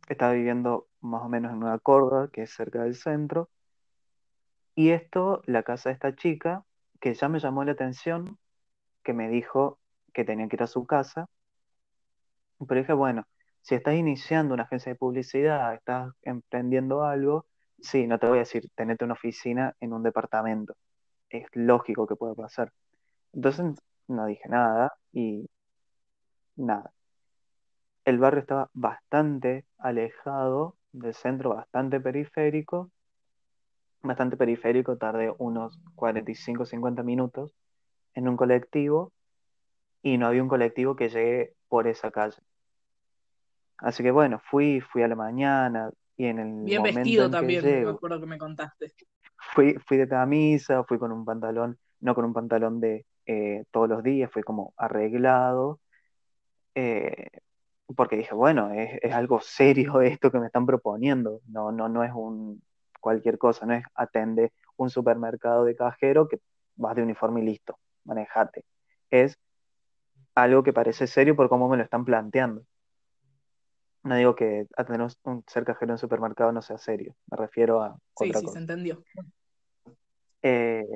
[0.09, 3.51] estaba viviendo más o menos en Nueva Córdoba, que es cerca del centro,
[4.75, 6.65] y esto, la casa de esta chica,
[7.01, 8.39] que ya me llamó la atención,
[9.03, 9.81] que me dijo
[10.13, 11.29] que tenía que ir a su casa,
[12.67, 13.27] pero dije, bueno,
[13.63, 17.47] si estás iniciando una agencia de publicidad, estás emprendiendo algo,
[17.81, 20.77] sí, no te voy a decir, tenete una oficina en un departamento,
[21.31, 22.73] es lógico que pueda pasar.
[23.33, 23.77] Entonces
[24.09, 25.49] no dije nada y
[26.57, 26.93] nada.
[28.09, 32.91] El barrio estaba bastante alejado del centro, bastante periférico,
[34.01, 37.55] bastante periférico, tardé unos 45, 50 minutos
[38.15, 39.13] en un colectivo
[40.01, 42.39] y no había un colectivo que llegue por esa calle.
[43.77, 47.31] Así que bueno, fui, fui a la mañana y en el Bien momento vestido en
[47.31, 48.95] que también, me llego, acuerdo que me contaste.
[49.55, 53.87] fui, fui de camisa, fui con un pantalón, no con un pantalón de eh, todos
[53.87, 55.79] los días, fui como arreglado,
[56.75, 57.29] eh,
[57.97, 62.05] porque dije, bueno, es, es algo serio esto que me están proponiendo, no, no, no
[62.05, 62.63] es un
[63.01, 66.41] cualquier cosa, no es atende un supermercado de cajero que
[66.77, 68.65] vas de uniforme y listo, manejate.
[69.11, 69.39] Es
[70.35, 72.63] algo que parece serio por cómo me lo están planteando.
[74.05, 77.83] No digo que atender un, ser cajero en un supermercado no sea serio, me refiero
[77.83, 79.03] a Sí, otra sí, se entendió.
[80.43, 80.87] Eh,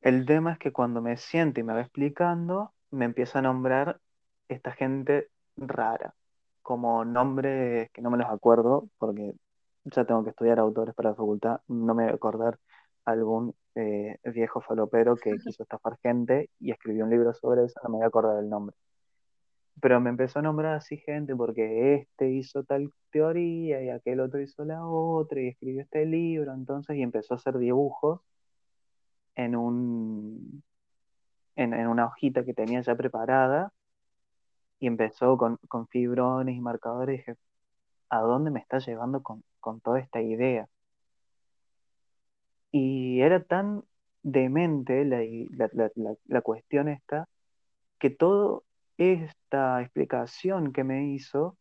[0.00, 4.00] el tema es que cuando me siento y me va explicando, me empieza a nombrar
[4.48, 6.14] esta gente rara,
[6.62, 9.34] como nombres que no me los acuerdo, porque
[9.84, 12.58] ya tengo que estudiar autores para la facultad, no me voy a acordar
[13.04, 17.90] algún eh, viejo falopero que quiso estafar gente y escribió un libro sobre eso, no
[17.90, 18.76] me voy a acordar el nombre.
[19.80, 24.40] Pero me empezó a nombrar así gente porque este hizo tal teoría y aquel otro
[24.40, 28.20] hizo la otra y escribió este libro, entonces, y empezó a hacer dibujos
[29.34, 30.62] en un,
[31.56, 33.72] en, en una hojita que tenía ya preparada
[34.80, 37.36] y empezó con, con fibrones y marcadores dije,
[38.10, 40.68] ¿a dónde me está llevando con, con toda esta idea?
[42.70, 43.84] Y era tan
[44.22, 45.18] demente la,
[45.50, 47.28] la, la, la, la cuestión esta
[47.98, 48.60] que toda
[48.98, 51.56] esta explicación que me hizo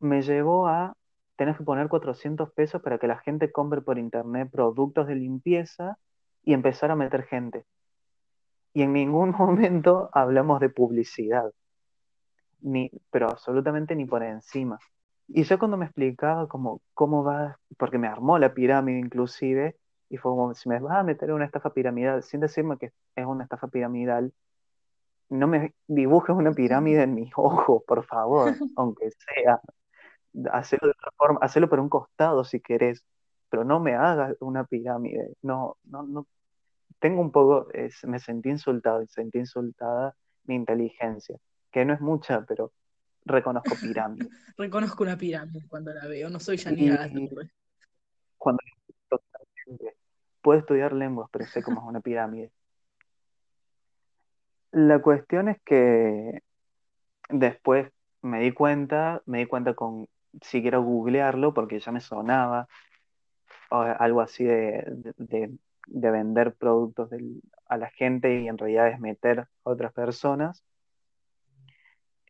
[0.00, 0.94] me llevó a
[1.36, 5.98] tener que poner 400 pesos para que la gente compre por internet productos de limpieza
[6.42, 7.64] y empezar a meter gente.
[8.72, 11.52] Y en ningún momento hablamos de publicidad,
[12.60, 14.78] ni, pero absolutamente ni por encima.
[15.28, 19.76] Y yo cuando me explicaba cómo, cómo va, porque me armó la pirámide inclusive,
[20.08, 22.92] y fue como, si me vas a meter en una estafa piramidal, sin decirme que
[23.16, 24.32] es una estafa piramidal,
[25.28, 29.60] no me dibujes una pirámide en mis ojos, por favor, aunque sea.
[30.52, 33.04] hacelo de otra forma, hacelo por un costado si querés,
[33.50, 35.34] pero no me hagas una pirámide.
[35.42, 36.26] No, no, no.
[37.00, 37.68] Tengo un poco,
[38.04, 41.36] me sentí insultado, sentí insultada mi inteligencia,
[41.76, 42.72] que no es mucha, pero
[43.26, 44.30] reconozco pirámide.
[44.56, 47.06] reconozco una pirámide cuando la veo, no soy Janina
[48.38, 48.62] Cuando
[50.40, 52.50] puedo estudiar lenguas, pero sé cómo es una pirámide.
[54.70, 56.42] La cuestión es que
[57.28, 60.08] después me di cuenta, me di cuenta con
[60.40, 62.68] siquiera googlearlo porque ya me sonaba
[63.68, 65.52] algo así de,
[65.88, 67.10] vender productos
[67.66, 70.64] a la gente y en realidad es meter a otras personas,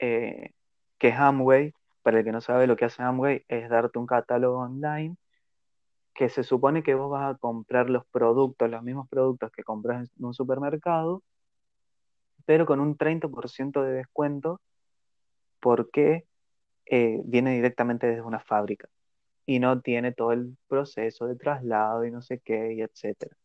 [0.00, 0.52] eh,
[0.98, 1.74] que es.
[2.02, 5.16] Para el que no sabe lo que hace Amway, es darte un catálogo online
[6.14, 10.10] que se supone que vos vas a comprar los productos, los mismos productos que compras
[10.18, 11.22] en un supermercado,
[12.46, 14.60] pero con un 30% de descuento
[15.60, 16.26] porque
[16.86, 18.88] eh, viene directamente desde una fábrica
[19.46, 23.36] y no tiene todo el proceso de traslado y no sé qué, y etcétera.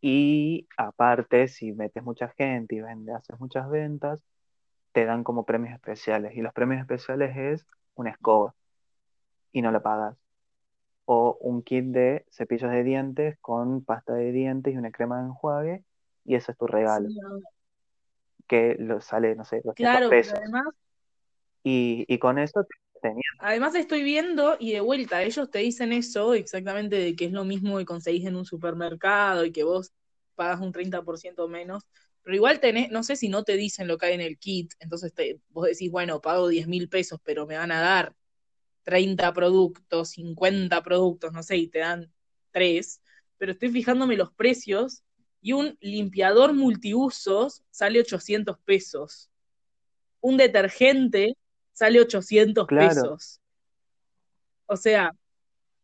[0.00, 4.20] Y aparte, si metes mucha gente y vende, haces muchas ventas,
[4.96, 6.34] te dan como premios especiales.
[6.34, 8.54] Y los premios especiales es una escoba
[9.52, 10.16] y no la pagas.
[11.04, 15.26] O un kit de cepillos de dientes con pasta de dientes y una crema de
[15.26, 15.84] enjuague
[16.24, 17.10] y ese es tu regalo.
[18.46, 20.38] Que lo sale, no sé, 200 claro, pesos.
[20.38, 20.64] además...
[21.62, 22.66] Y, y con eso
[23.40, 27.44] Además estoy viendo y de vuelta, ellos te dicen eso exactamente de que es lo
[27.44, 29.92] mismo que conseguís en un supermercado y que vos
[30.34, 31.84] pagas un 30% menos,
[32.26, 34.74] pero igual tenés, no sé si no te dicen lo que hay en el kit,
[34.80, 38.16] entonces te, vos decís, bueno, pago 10 mil pesos, pero me van a dar
[38.82, 42.12] 30 productos, 50 productos, no sé, y te dan
[42.50, 43.00] 3,
[43.38, 45.04] pero estoy fijándome los precios
[45.40, 49.30] y un limpiador multiusos sale 800 pesos.
[50.20, 51.36] Un detergente
[51.70, 53.40] sale 800 pesos.
[54.66, 55.12] O sea,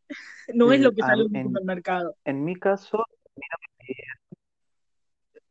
[0.55, 2.17] no es lo que sale en un supermercado.
[2.25, 3.05] En mi caso,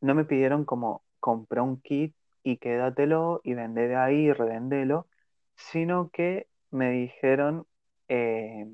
[0.01, 5.07] no me pidieron como comprar un kit y quédatelo y vende de ahí y revendelo,
[5.55, 7.65] sino que me dijeron,
[8.07, 8.67] eh,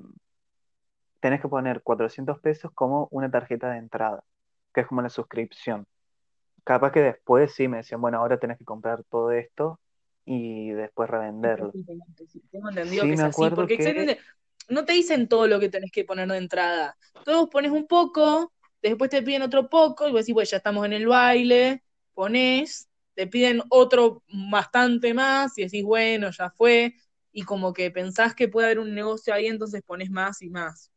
[1.20, 4.24] tenés que poner 400 pesos como una tarjeta de entrada,
[4.72, 5.86] que es como la suscripción.
[6.64, 9.78] Capaz que después sí me decían, bueno, ahora tenés que comprar todo esto
[10.24, 11.72] y después revenderlo.
[12.50, 14.18] tengo entendido que es así, porque
[14.68, 16.96] no te dicen todo lo que tenés que poner de entrada.
[17.24, 20.86] Todos pones un poco, después te piden otro poco, y vos decís, pues ya estamos
[20.86, 21.82] en el baile,
[22.14, 26.94] pones, te piden otro bastante más, y decís, bueno, ya fue,
[27.32, 30.92] y como que pensás que puede haber un negocio ahí, entonces pones más y más.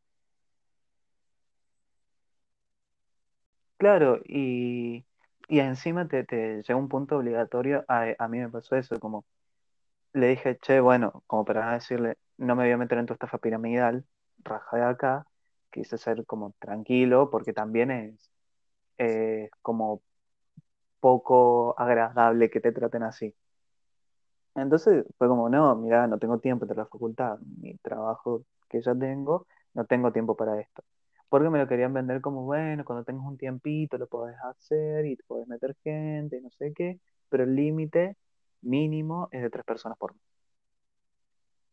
[3.78, 5.06] Claro, y
[5.48, 9.26] y encima te, te llega un punto obligatorio, a, a mí me pasó eso, como
[10.14, 13.38] le dije, che, bueno, como para decirle, no me voy a meter en tu estafa
[13.40, 14.06] piramidal,
[14.44, 15.28] raja de acá,
[15.72, 17.92] quise ser como tranquilo, porque también
[18.98, 20.02] es como
[21.00, 23.36] poco agradable que te traten así.
[24.56, 28.94] Entonces fue como, no, mira, no tengo tiempo de la facultad, mi trabajo que ya
[28.96, 30.84] tengo, no tengo tiempo para esto
[31.32, 35.16] porque me lo querían vender como, bueno, cuando tengas un tiempito lo puedes hacer y
[35.16, 38.18] te puedes meter gente y no sé qué, pero el límite
[38.62, 40.22] mínimo es de tres personas por mes.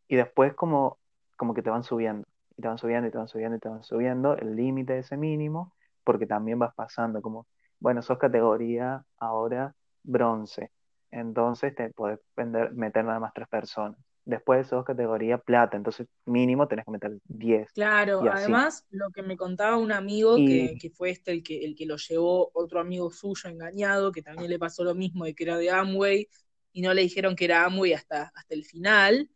[0.07, 0.97] Y después como,
[1.35, 2.25] como que te van subiendo,
[2.59, 4.99] y te van subiendo, y te van subiendo, y te van subiendo el límite de
[4.99, 7.47] ese mínimo, porque también vas pasando como,
[7.79, 10.71] bueno, sos categoría ahora bronce,
[11.09, 13.97] entonces te puedes vender, meter nada más tres personas
[14.29, 17.71] después sos categoría plata, entonces mínimo tenés que meter 10.
[17.73, 21.87] Claro, además lo que me contaba un amigo, que, fue este el que, el que
[21.87, 25.57] lo llevó otro amigo suyo engañado, que también le pasó lo mismo de que era
[25.57, 26.27] de Amway,
[26.71, 29.31] y no le dijeron que era Amway hasta, hasta el final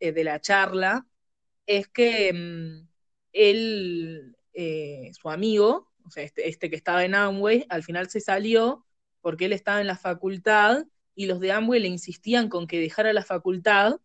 [0.00, 1.06] eh, de la charla,
[1.66, 2.88] es que mm,
[3.32, 8.20] él, eh, su amigo, o sea, este, este que estaba en Amway, al final se
[8.20, 8.84] salió
[9.20, 13.12] porque él estaba en la facultad y los de Amway le insistían con que dejara
[13.12, 14.00] la facultad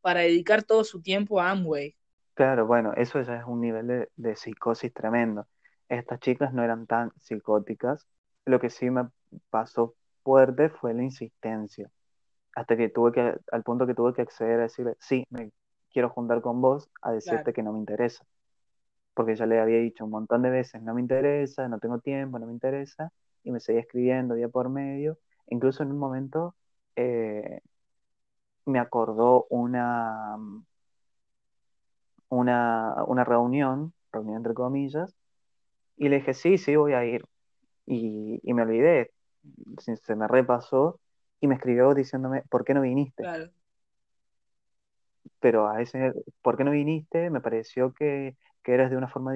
[0.00, 1.96] para dedicar todo su tiempo a Amway.
[2.34, 5.46] Claro, bueno, eso es un nivel de, psicosis tremendo.
[5.88, 8.06] Estas chicas no eran tan psicóticas.
[8.44, 9.08] Lo que sí me
[9.50, 11.90] pasó fuerte fue la insistencia.
[12.54, 15.50] Hasta que tuve que, al punto que tuve que acceder a decirle, sí, me
[15.92, 18.24] quiero juntar con vos, a decirte que no me interesa.
[19.14, 22.38] Porque ya le había dicho un montón de veces, no me interesa, no tengo tiempo,
[22.38, 23.12] no me interesa,
[23.42, 25.18] y me seguía escribiendo día por medio.
[25.48, 26.54] Incluso en un momento
[26.96, 27.60] eh,
[28.64, 30.36] me acordó una,
[32.28, 35.14] una, una reunión, reunión entre comillas,
[35.96, 37.24] y le dije, sí, sí, voy a ir.
[37.86, 39.10] Y, me olvidé,
[39.78, 41.00] se me repasó
[41.40, 43.24] y me escribió diciéndome, ¿por qué no viniste?
[45.40, 46.12] Pero a ese,
[46.42, 47.30] ¿por qué no viniste?
[47.30, 49.32] Me pareció que, que eras de una forma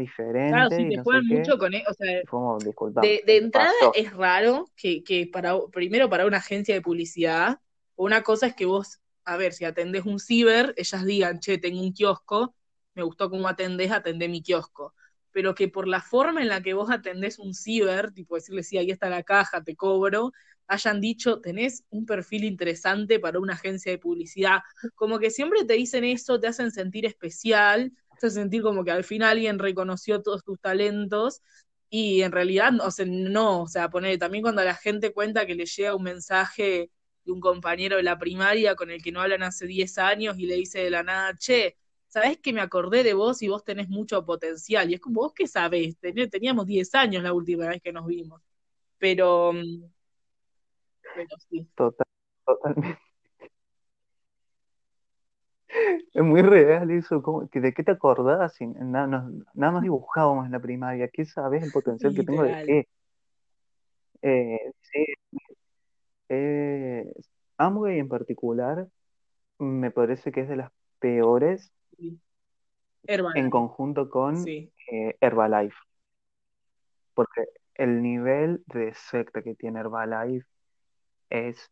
[0.46, 1.26] Claro, diferente sí, y te no juegan qué.
[1.26, 2.60] mucho con, e- o sea, como,
[3.00, 3.94] de, ¿qué de te entrada pasó?
[3.94, 7.60] es raro que, que para, primero para una agencia de publicidad,
[7.96, 11.80] una cosa es que vos, a ver, si atendés un ciber, ellas digan, che, tengo
[11.82, 12.54] un kiosco,
[12.94, 14.94] me gustó cómo atendés, atendé mi kiosco.
[15.32, 18.78] Pero que por la forma en la que vos atendés un ciber, tipo decirle, sí,
[18.78, 20.32] ahí está la caja, te cobro,
[20.66, 24.60] hayan dicho, tenés un perfil interesante para una agencia de publicidad.
[24.94, 28.90] Como que siempre te dicen eso, te hacen sentir especial, te hacen sentir como que
[28.90, 31.42] al fin alguien reconoció todos tus talentos
[31.90, 35.54] y en realidad, o sea, no, o sea, poner, también cuando la gente cuenta que
[35.54, 36.90] le llega un mensaje
[37.24, 40.46] de un compañero de la primaria con el que no hablan hace 10 años y
[40.46, 41.76] le dice de la nada, che,
[42.12, 44.90] ¿sabés que me acordé de vos y vos tenés mucho potencial?
[44.90, 45.96] Y es como, ¿vos qué sabés?
[45.98, 48.42] Teníamos 10 años la última vez que nos vimos.
[48.98, 49.52] Pero,
[51.14, 51.66] pero sí.
[51.74, 52.06] Total,
[52.44, 52.98] totalmente.
[56.14, 58.54] Es muy real eso, ¿de qué te acordás?
[58.60, 62.54] Nada, nos- nada más dibujábamos en la primaria, ¿qué sabes el potencial que tengo de
[62.66, 62.86] qué?
[64.22, 65.04] Eh, sí,
[66.28, 67.12] eh,
[67.58, 68.88] Amway en particular
[69.58, 71.72] me parece que es de las peores
[73.34, 74.72] En conjunto con sí.
[74.90, 75.76] eh, Herbalife,
[77.14, 80.46] porque el nivel de secta que tiene Herbalife
[81.30, 81.70] es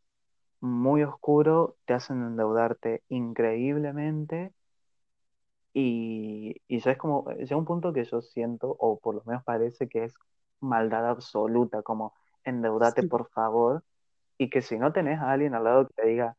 [0.61, 4.53] muy oscuro, te hacen endeudarte increíblemente
[5.73, 9.45] y, y ya es como, llega un punto que yo siento, o por lo menos
[9.45, 10.15] parece que es
[10.61, 12.15] maldad absoluta, como
[12.45, 13.85] endeudate Sí, por favor,
[14.39, 16.37] y que si no tenés a alguien al lado que te diga,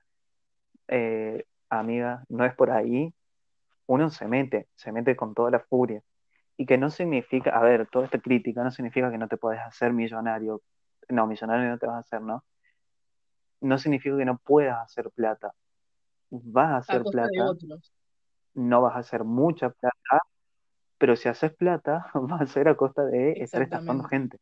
[0.90, 3.14] eh, amiga, no es por ahí,
[3.92, 6.02] uno se mete, se mete con toda la furia.
[6.56, 9.60] Y que no significa, a ver, toda esta crítica no significa que no te puedes
[9.60, 10.62] hacer millonario.
[11.10, 12.46] No, millonario no te vas a hacer, ¿no?
[13.60, 15.54] No significa que no puedas hacer plata.
[16.30, 17.54] Vas a hacer plata,
[18.54, 20.24] no vas a hacer mucha plata,
[20.98, 24.40] pero si haces plata, va a ser a costa de estar estafando gente.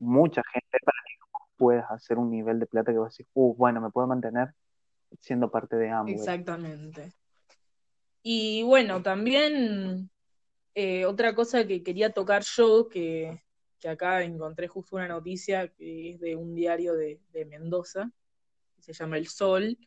[0.00, 3.54] Mucha gente para que puedas hacer un nivel de plata que vas a decir, uh,
[3.56, 4.52] bueno, me puedo mantener
[5.18, 6.16] siendo parte de Amway.
[6.16, 7.17] Exactamente.
[8.22, 10.10] Y bueno, también
[10.74, 13.42] eh, otra cosa que quería tocar yo, que,
[13.80, 18.10] que acá encontré justo una noticia que es de un diario de, de Mendoza,
[18.76, 19.78] que se llama El Sol,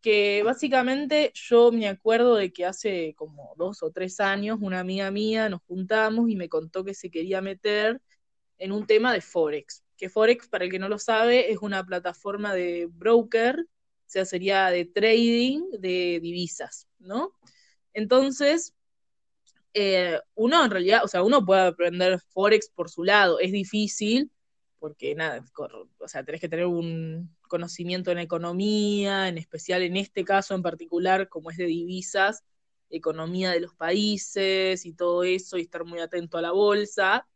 [0.00, 5.10] que básicamente yo me acuerdo de que hace como dos o tres años una amiga
[5.10, 8.02] mía nos juntamos y me contó que se quería meter
[8.58, 9.82] en un tema de Forex.
[9.96, 14.24] Que Forex, para el que no lo sabe, es una plataforma de broker, o sea,
[14.26, 17.32] sería de trading de divisas, ¿no?
[17.94, 18.74] Entonces,
[19.72, 24.30] eh, uno en realidad, o sea, uno puede aprender Forex por su lado, es difícil,
[24.78, 25.44] porque nada,
[25.98, 30.62] o sea, tenés que tener un conocimiento en economía, en especial en este caso en
[30.62, 32.44] particular, como es de divisas,
[32.90, 37.26] economía de los países y todo eso, y estar muy atento a la bolsa,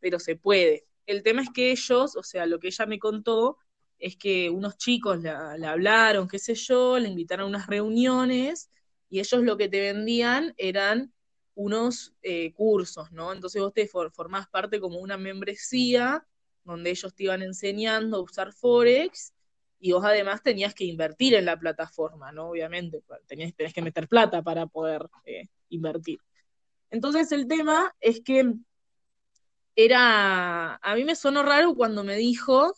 [0.00, 0.86] pero se puede.
[1.06, 3.58] El tema es que ellos, o sea, lo que ella me contó,
[3.98, 8.70] es que unos chicos la, la hablaron, qué sé yo, le invitaron a unas reuniones,
[9.10, 11.12] y ellos lo que te vendían eran
[11.54, 13.32] unos eh, cursos, ¿no?
[13.32, 16.24] Entonces vos te for formás parte como una membresía
[16.62, 19.32] donde ellos te iban enseñando a usar Forex
[19.80, 22.50] y vos además tenías que invertir en la plataforma, ¿no?
[22.50, 26.18] Obviamente, tenías, tenés que meter plata para poder eh, invertir.
[26.90, 28.54] Entonces el tema es que
[29.76, 32.72] era, a mí me sonó raro cuando me dijo,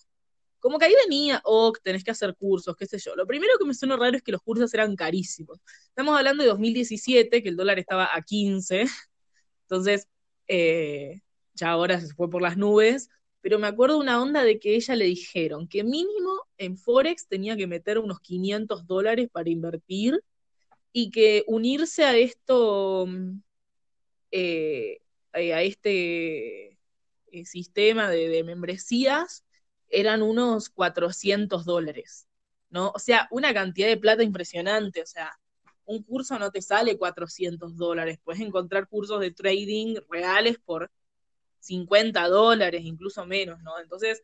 [0.60, 3.16] como que ahí venía, oh, tenés que hacer cursos, qué sé yo.
[3.16, 5.58] Lo primero que me sonó raro es que los cursos eran carísimos.
[5.88, 8.84] Estamos hablando de 2017, que el dólar estaba a 15,
[9.62, 10.08] entonces
[10.48, 11.20] eh,
[11.54, 13.08] ya ahora se fue por las nubes,
[13.40, 17.56] pero me acuerdo una onda de que ella le dijeron que mínimo en Forex tenía
[17.56, 20.22] que meter unos 500 dólares para invertir
[20.92, 23.06] y que unirse a esto,
[24.30, 25.00] eh,
[25.32, 26.78] a este
[27.32, 29.44] eh, sistema de, membresías
[29.90, 32.26] eran unos 400 dólares,
[32.70, 32.92] ¿no?
[32.94, 35.32] O sea, una cantidad de plata impresionante, o sea,
[35.84, 40.90] un curso no te sale 400 dólares, puedes encontrar cursos de trading reales por
[41.60, 43.78] 50 dólares, incluso menos, ¿no?
[43.80, 44.22] Entonces,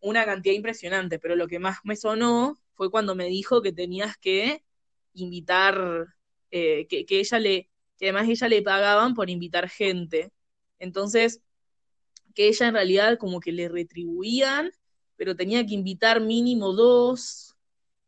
[0.00, 4.16] una cantidad impresionante, pero lo que más me sonó fue cuando me dijo que tenías
[4.16, 4.64] que
[5.14, 6.06] invitar,
[6.50, 10.32] eh, que, que, ella le, que además ella le pagaban por invitar gente.
[10.78, 11.42] Entonces,
[12.34, 14.72] que ella en realidad como que le retribuían,
[15.22, 17.56] pero tenía que invitar mínimo dos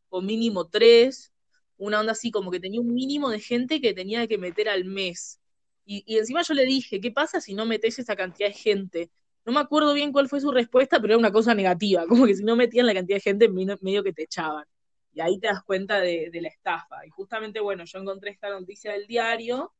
[0.09, 1.31] o mínimo tres,
[1.77, 4.83] una onda así, como que tenía un mínimo de gente que tenía que meter al
[4.83, 5.39] mes.
[5.85, 9.11] Y, y, encima yo le dije, ¿qué pasa si no metes esa cantidad de gente?
[9.45, 12.35] No me acuerdo bien cuál fue su respuesta, pero era una cosa negativa, como que
[12.35, 14.65] si no metían la cantidad de gente, medio que te echaban.
[15.13, 17.05] Y ahí te das cuenta de, la estafa.
[17.05, 19.73] Y justamente, bueno, yo encontré esta noticia del diario,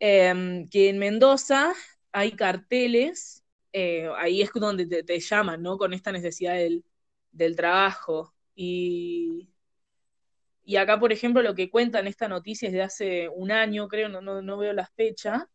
[0.00, 1.72] em, que en Mendoza
[2.12, 3.42] hay carteles,
[3.78, 5.76] eh, ahí es donde te, llaman, ¿no?
[5.76, 6.82] Con esta necesidad del,
[7.30, 8.34] del trabajo.
[8.54, 9.50] Y,
[10.64, 14.08] y acá, por ejemplo, lo que cuentan esta noticia es de hace un año, creo,
[14.08, 15.50] no, no, no veo la fecha,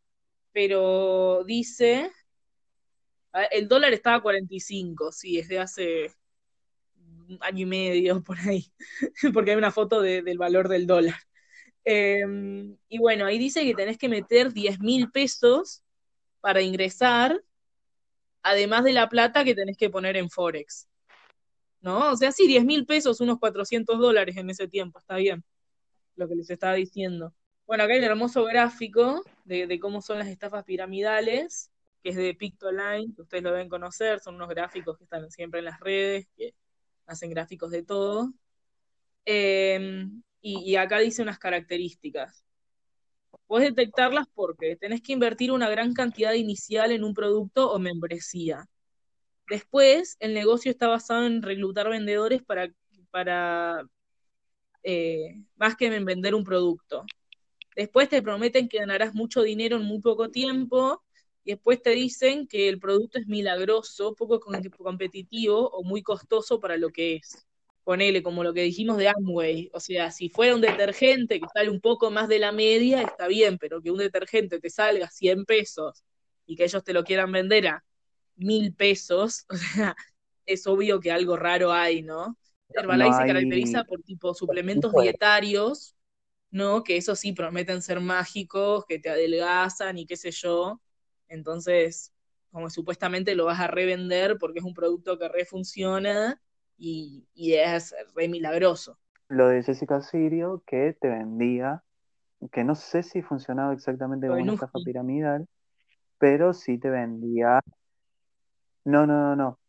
[0.51, 2.11] pero dice,
[3.49, 6.11] el dólar estaba a 45, sí, es de hace
[7.39, 8.72] año y medio por ahí,
[9.34, 11.19] porque hay una foto del valor del dólar.
[11.86, 15.84] Em, y bueno, ahí dice que tenés que meter 10 mil pesos
[16.39, 17.41] para ingresar,
[18.44, 20.88] además de la plata que tenés que poner en Forex.
[21.82, 22.12] ¿No?
[22.12, 25.44] O sea, sí, 10 mil pesos, unos 400 dólares en ese tiempo, está bien,
[26.16, 27.34] lo que les estaba diciendo.
[27.66, 31.72] Bueno, acá hay un hermoso gráfico de, cómo son las estafas piramidales,
[32.04, 35.60] que es de Pictoline, que ustedes lo deben conocer, son unos gráficos que están siempre
[35.60, 36.54] en las redes, que
[37.08, 38.34] hacen gráficos de todo.
[39.26, 42.44] Em, y, acá dice unas características.
[43.52, 48.66] Puedes detectarlas porque tenés que invertir una gran cantidad inicial en un producto o membresía.
[49.49, 52.72] Después, el negocio está basado en reclutar vendedores para,
[53.10, 53.84] para
[54.84, 57.04] eh, más que en vender un producto.
[57.76, 61.04] Después te prometen que ganarás mucho dinero en muy poco tiempo
[61.43, 66.78] y después te dicen que el producto es milagroso, poco competitivo o muy costoso para
[66.78, 67.45] lo que es.
[67.84, 71.70] Ponele como lo que dijimos de Amway, o sea, si fuera un detergente que sale
[71.70, 75.46] un poco más de la media, está bien, pero que un detergente te salga 100
[75.46, 76.04] pesos
[76.46, 77.84] y que ellos te lo quieran vender a
[78.36, 79.96] mil pesos, o sea,
[80.46, 82.38] es obvio que algo raro hay, ¿no?
[82.74, 85.96] Herbalife se caracteriza por tipo suplementos dietarios
[86.52, 86.84] ¿no?
[86.84, 90.82] Que eso sí prometen ser mágicos, que te adelgazan y qué sé yo.
[91.30, 92.14] Entonces,
[92.52, 96.42] como supuestamente lo vas a revender porque es un producto que refunciona
[96.82, 98.98] y, y es re milagroso.
[99.28, 101.84] Lo de Jessica Sirio, que te vendía,
[102.52, 105.48] que no sé si funcionaba exactamente como una estafa piramidal,
[106.18, 107.62] pero sí te vendía.
[108.84, 109.60] No, no, no, no.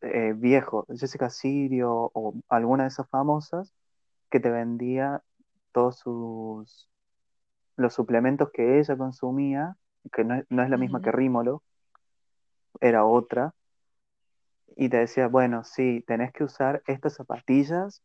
[0.00, 3.72] Eh, viejo, Jessica Sirio o alguna de esas famosas
[4.28, 5.22] que te vendía
[5.70, 6.88] todos sus
[7.76, 9.76] los suplementos que ella consumía,
[10.12, 11.62] que no, es la misma que Rímolo,
[12.80, 13.54] era otra,
[14.76, 18.02] y te decía, bueno, sí, tenés que usar estas zapatillas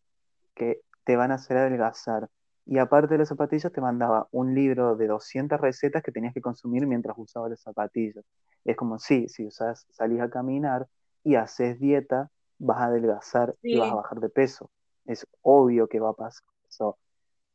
[0.54, 2.30] que te van a hacer adelgazar.
[2.66, 6.42] Y aparte de las zapatillas, te mandaba un libro de 200 recetas que tenías que
[6.42, 8.24] consumir mientras usabas las zapatillas.
[8.64, 10.88] Es como, sí, si usas, salís a caminar
[11.24, 14.70] y haces dieta, vas a adelgazar y vas a bajar de peso.
[15.06, 16.98] Es obvio que va a pasar eso.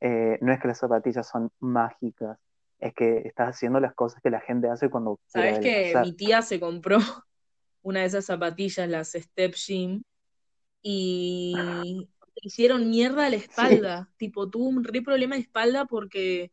[0.01, 2.39] Eh, no es que las zapatillas son mágicas,
[2.81, 6.43] es que estás haciendo las cosas que la gente hace cuando Sabes que mi tía
[6.43, 6.99] se compró
[7.87, 10.03] una de esas zapatillas, las Step Gym,
[10.83, 12.09] y
[12.43, 14.11] hicieron mierda a la espalda.
[14.17, 16.51] Tipo, tuvo un re problema de espalda porque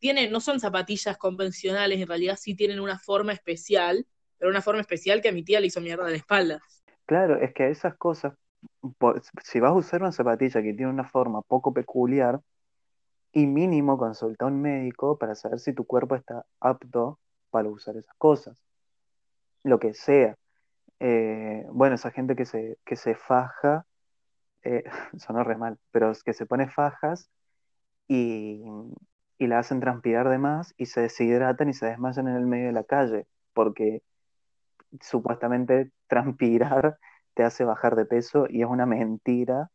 [0.00, 4.04] tiene, no son zapatillas convencionales, en realidad sí tienen una forma especial,
[4.38, 6.60] pero una forma especial que a mi tía le hizo mierda a la espalda.
[7.06, 8.34] Claro, es que esas cosas,
[9.44, 12.40] si vas a usar una zapatilla que tiene una forma poco peculiar,
[13.32, 17.20] y mínimo consulta a un médico para saber si tu cuerpo está apto
[17.50, 18.60] para usar esas cosas.
[19.62, 20.36] Lo que sea.
[21.04, 23.84] Eh, bueno, esa gente que se, que se faja,
[24.62, 24.84] eh,
[25.18, 27.28] sonó re mal, pero es que se pone fajas
[28.06, 28.62] y,
[29.36, 32.66] y la hacen transpirar de más y se deshidratan y se desmayan en el medio
[32.66, 34.02] de la calle, porque
[35.00, 36.98] supuestamente transpirar
[37.34, 39.70] te hace bajar de peso y es una mentira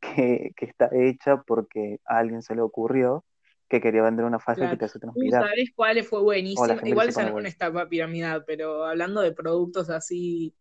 [0.00, 3.24] que, está hecha porque a alguien se le ocurrió
[3.68, 5.44] que quería vender una faja que te hace transpirar.
[5.44, 6.66] ¿Sabes cuál fue buenísimo?
[6.84, 10.56] Igual esa no es una piramidal, pero hablando de productos así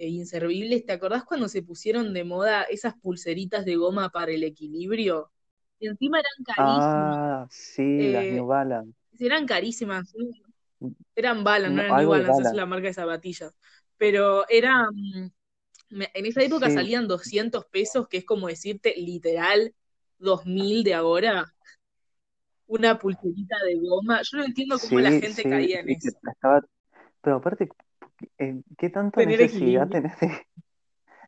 [0.00, 4.42] eh, inservibles, ¿te acordás cuando se pusieron de moda esas pulseritas de goma para el
[4.44, 5.30] equilibrio?
[5.78, 7.16] Y encima eran carísimas.
[7.18, 8.98] Ah, sí, las eh, New Balance.
[9.18, 10.14] Eran carísimas.
[11.14, 13.54] Eran Balance, no, eran New Balance, esa es la marca de zapatillas.
[13.98, 14.88] Pero eran
[15.90, 19.74] en esa época salían 200 pesos, que es como decirte literal
[20.18, 21.52] 2000 de ahora.
[22.66, 24.22] Una pulserita de goma.
[24.22, 26.18] Yo no entiendo cómo la gente caía en eso.
[27.20, 27.68] pero aparte,
[28.38, 30.12] eh, ¿qué tanta necesidad tenés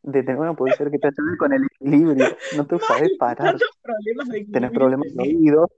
[0.03, 2.27] de, tener una pulsera que te ayude con el equilibrio?
[2.55, 3.57] No te sabes parar.
[4.51, 5.69] Tenés problemas de oídos,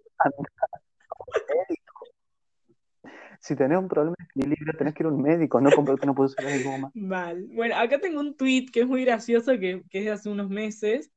[3.46, 6.16] si tenés un problema de equilibrio, tenés que ir a un médico, no comprarte una
[6.16, 6.92] pulsera de goma.
[6.96, 7.46] Mal.
[7.52, 11.12] Bueno, acá tengo un tweet que es muy gracioso, que, es de hace unos meses,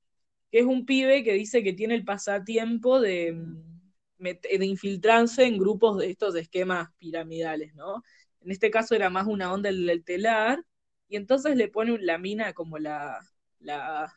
[0.50, 4.22] que es un pibe que dice que tiene el pasatiempo de, mm,
[4.58, 8.02] de infiltrarse en grupos de estos esquemas piramidales, ¿no?
[8.40, 10.64] En este caso era más una onda del, telar,
[11.08, 13.20] y entonces le pone la mina como la,
[13.60, 14.14] la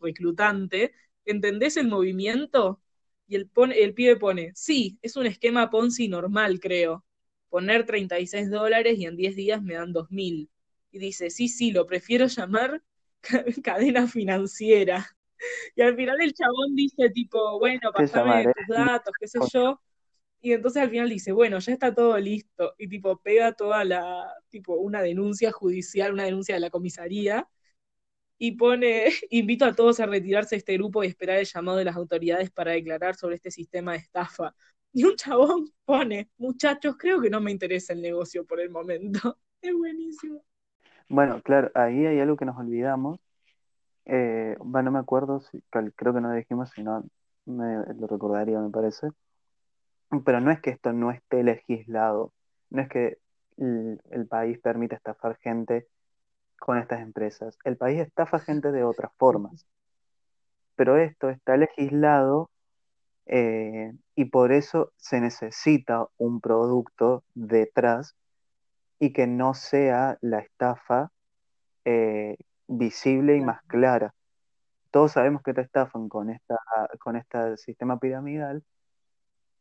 [0.00, 0.92] reclutante,
[1.24, 2.80] ¿entendés el movimiento?
[3.26, 7.04] Y el, pone, el pibe pone, sí, es un esquema Ponzi normal, creo.
[7.48, 10.50] Poner 36 dólares y en 10 días me dan 2.000.
[10.90, 12.82] Y dice, sí, sí, lo prefiero llamar
[13.64, 15.06] cadena financiera.
[15.76, 19.78] Y al final el chabón dice tipo, bueno, pasame tus datos, qué sé yo.
[20.44, 22.74] Y entonces al final dice, bueno, ya está todo listo.
[22.76, 27.48] Y tipo, pega toda la, tipo, una denuncia judicial, una denuncia de la comisaría.
[28.36, 31.86] Y pone, invito a todos a retirarse de este grupo y esperar el llamado de
[31.86, 34.54] las autoridades para declarar sobre este sistema de estafa.
[34.92, 39.38] Y un chabón pone, muchachos, creo que no me interesa el negocio por el momento.
[39.62, 40.44] Es buenísimo.
[41.08, 43.18] Bueno, claro, ahí hay algo que nos olvidamos.
[44.04, 47.02] Eh, no me acuerdo, si, creo que no lo dijimos, si no
[47.46, 49.08] me lo recordaría, me parece.
[50.24, 52.32] Pero no es que esto no esté legislado,
[52.70, 53.18] no es que
[53.56, 55.88] el, país permite estafar gente
[56.58, 57.58] con estas empresas.
[57.64, 59.66] El país estafa gente de otras formas.
[60.76, 62.50] Pero esto está legislado
[63.26, 68.16] eh, y por eso se necesita un producto detrás
[68.98, 71.10] y que no sea la estafa
[71.84, 72.36] eh,
[72.66, 74.14] visible y más clara.
[74.90, 76.58] Todos sabemos que te estafan con, esta,
[77.00, 78.62] con este sistema piramidal,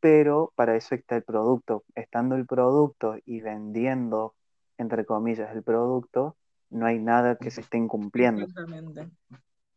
[0.04, 1.86] pero para eso está el producto.
[1.96, 4.36] Estando el producto y vendiendo,
[4.78, 6.36] entre comillas, el producto,
[6.70, 8.44] no hay nada que se esté incumpliendo.
[8.44, 9.10] Exactamente.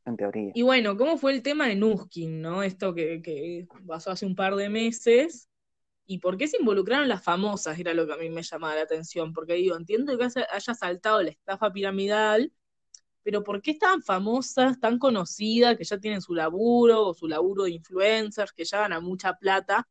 [0.04, 0.50] En teoría.
[0.52, 2.64] Y bueno, ¿cómo fue el tema de Nuskin, no?
[2.64, 5.48] Esto que, que pasó hace un par de meses,
[6.08, 7.78] ¿Y por qué se involucraron las famosas?
[7.80, 11.20] Era lo que a mí me llamaba la atención, porque digo, entiendo que haya saltado
[11.20, 12.52] la estafa piramidal,
[13.26, 17.64] pero ¿por qué están famosas, tan conocidas, que ya tienen su laburo o su laburo
[17.64, 19.88] de influencers, que ya ganan mucha plata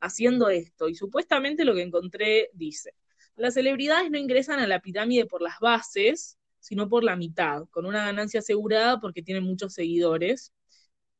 [0.00, 0.90] haciendo esto?
[0.90, 2.92] Y supuestamente lo que encontré dice,
[3.36, 7.86] las celebridades no ingresan a la pirámide por las bases, sino por la mitad, con
[7.86, 10.52] una ganancia asegurada porque tienen muchos seguidores,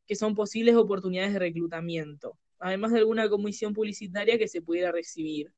[0.06, 5.52] que son posibles oportunidades de reclutamiento además de alguna comisión publicitaria que se pudiera recibir.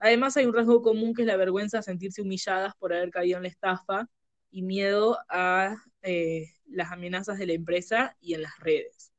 [0.00, 3.36] Además hay un rasgo común que es la vergüenza de sentirse humilladas por haber caído
[3.36, 4.08] en la estafa
[4.54, 9.12] y miedo a eh, las amenazas de la empresa y en las redes.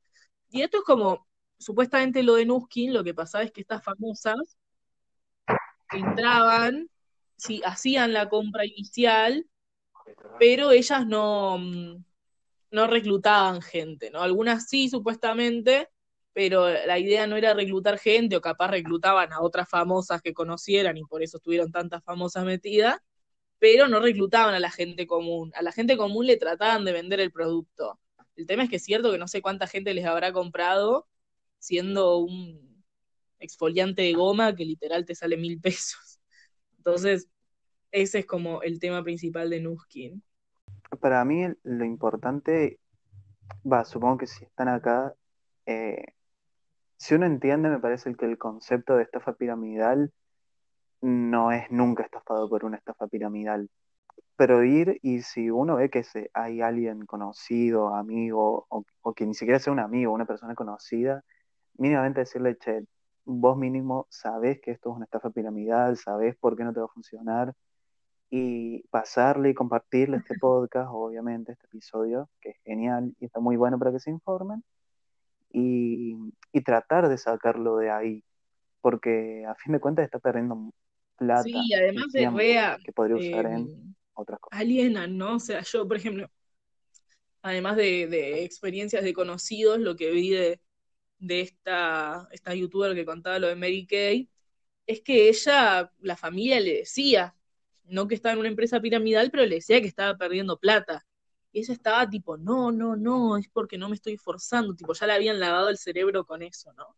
[0.48, 1.28] Y esto es como,
[1.58, 4.56] supuestamente lo de Nuskin, lo que pasaba es que estas famosas
[5.92, 6.88] entraban,
[7.36, 9.46] sí, hacían la compra inicial,
[10.38, 12.02] pero ellas no, mm,
[12.70, 14.22] no reclutaban gente, ¿no?
[14.22, 15.90] Algunas sí, supuestamente,
[16.32, 20.96] pero la idea no era reclutar gente o capaz reclutaban a otras famosas que conocieran
[20.96, 22.98] y por eso estuvieron tantas famosas metidas,
[23.58, 25.52] pero no reclutaban a la gente común.
[25.54, 27.98] A la gente común le trataban de vender el producto.
[28.36, 31.08] El tema es que es cierto que no sé cuánta gente les habrá comprado
[31.58, 32.84] siendo un
[33.38, 36.20] exfoliante de goma que literal te sale mil pesos.
[36.76, 37.28] Entonces,
[37.90, 40.22] ese es como el tema principal de Nuskin.
[41.00, 42.78] Para mí lo importante,
[43.70, 45.14] va, supongo que si están acá,
[45.66, 46.04] eh,
[46.96, 50.12] si uno entiende, me parece que el concepto de estafa piramidal
[51.06, 53.70] no es nunca estafado por una estafa piramidal.
[54.36, 59.34] Pero ir y si uno ve que se, hay alguien conocido, amigo, o, que ni
[59.34, 61.24] siquiera sea un amigo, una persona conocida,
[61.78, 62.84] mínimamente decirle, che,
[63.24, 66.86] vos mínimo sabés que esto es una estafa piramidal, sabés por qué no te va
[66.86, 67.54] a funcionar,
[68.30, 73.56] y pasarle y compartirle este podcast, obviamente, este episodio, que es genial y está muy
[73.56, 74.64] bueno para que se informen,
[75.50, 76.16] y,
[76.64, 78.24] tratar de sacarlo de ahí,
[78.80, 80.72] porque a fin de cuentas está perdiendo
[81.16, 81.42] plata.
[81.42, 84.60] Sí, además de rea, que podría usar en em, otras cosas.
[84.60, 85.36] Alienan, ¿no?
[85.36, 86.30] O sea, yo, por ejemplo,
[87.42, 90.60] además de, experiencias de conocidos, lo que vi de,
[91.18, 94.28] de esta, esta youtuber que contaba lo de Mary Kay,
[94.86, 97.34] es que ella, la familia le decía,
[97.84, 101.06] no que estaba en una empresa piramidal, pero le decía que estaba perdiendo plata.
[101.52, 105.06] Y ella estaba tipo, no, no, no, es porque no me estoy forzando, tipo, ya
[105.06, 106.96] le habían lavado el cerebro con eso, ¿no?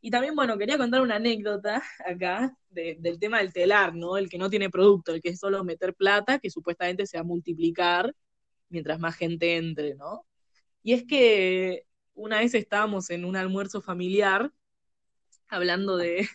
[0.00, 4.16] Y también, bueno, quería contar una anécdota acá del tema del telar, ¿no?
[4.16, 7.22] El que no tiene producto, el que es solo meter plata, que supuestamente se va
[7.22, 8.14] a multiplicar
[8.68, 10.26] mientras más gente entre, ¿no?
[10.82, 14.52] Y es que una vez estábamos en un almuerzo familiar
[15.48, 16.28] hablando de,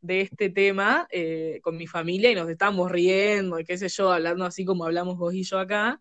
[0.00, 4.12] de este tema eh, con mi familia y nos estábamos riendo y qué sé yo,
[4.12, 6.00] hablando así como hablamos vos y yo acá.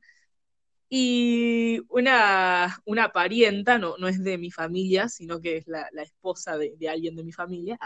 [0.89, 6.57] Y una, una parienta, no, no es de mi familia, sino que es la, esposa
[6.57, 7.77] de, alguien de mi familia,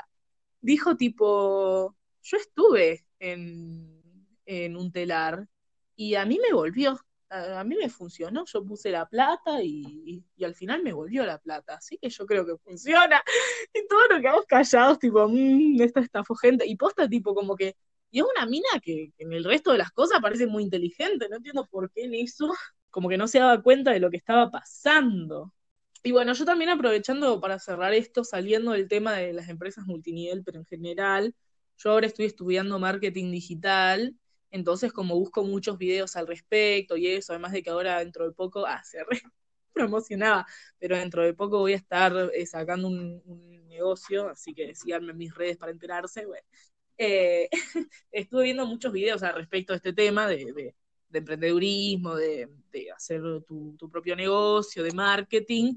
[0.61, 3.99] dijo tipo, yo estuve en,
[4.75, 5.47] un telar
[5.95, 6.99] y a mí me volvió,
[7.29, 11.75] a, mí me funcionó, yo puse la plata y, al final me volvió la plata,
[11.75, 13.21] así que yo creo que funciona.
[13.73, 17.55] Y todo lo que quedamos callados, tipo, mmm, esta estafó gente, y posta tipo como
[17.55, 17.75] que,
[18.11, 21.29] y es una mina que, que en el resto de las cosas parece muy inteligente,
[21.29, 22.53] no entiendo por qué en eso
[22.91, 25.53] como que no se daba cuenta de lo que estaba pasando.
[26.03, 30.43] Y bueno, yo también aprovechando para cerrar esto, saliendo del tema de las empresas multinivel,
[30.43, 31.35] pero en general,
[31.77, 34.15] yo ahora estoy estudiando marketing digital,
[34.51, 38.33] entonces como busco muchos videos al respecto y eso, además de que ahora dentro de
[38.33, 39.21] poco, ah, se re
[39.73, 40.45] promocionaba,
[40.79, 43.21] pero dentro de poco voy a estar eh, sacando un,
[43.67, 46.25] negocio, así que síganme en mis redes para enterarse.
[46.25, 46.45] Bueno,
[46.97, 47.49] eh,
[48.11, 50.75] estuve viendo muchos videos al respecto de este tema, de,
[51.11, 55.75] de emprendedurismo, de, de hacer tu, tu, propio negocio, de marketing,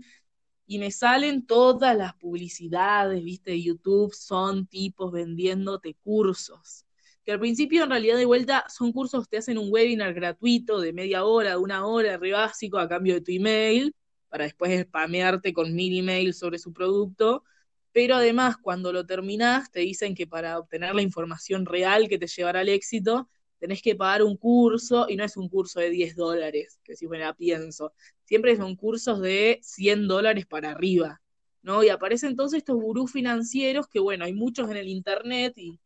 [0.67, 6.87] y me salen todas las publicidades, viste, de YouTube, son tipos vendiéndote cursos.
[7.25, 10.93] Que al principio en realidad de vuelta son cursos te hacen un webinar gratuito de
[10.93, 13.95] media hora, de una hora, re básico, a cambio de tu email,
[14.29, 17.45] para después spamearte con mil emails sobre su producto.
[17.93, 22.27] Pero además, cuando lo terminás, te dicen que para obtener la información real que te
[22.27, 23.29] llevará al éxito,
[23.65, 27.07] tenés que pagar un curso y no es un curso de 10 dólares, que si
[27.07, 27.95] fuera pienso,
[28.25, 31.23] siempre son cursos de 100 dólares para arriba,
[31.63, 31.83] ¿no?
[31.83, 35.81] Y aparecen entonces estos gurús financieros que, bueno, hay muchos en el Internet y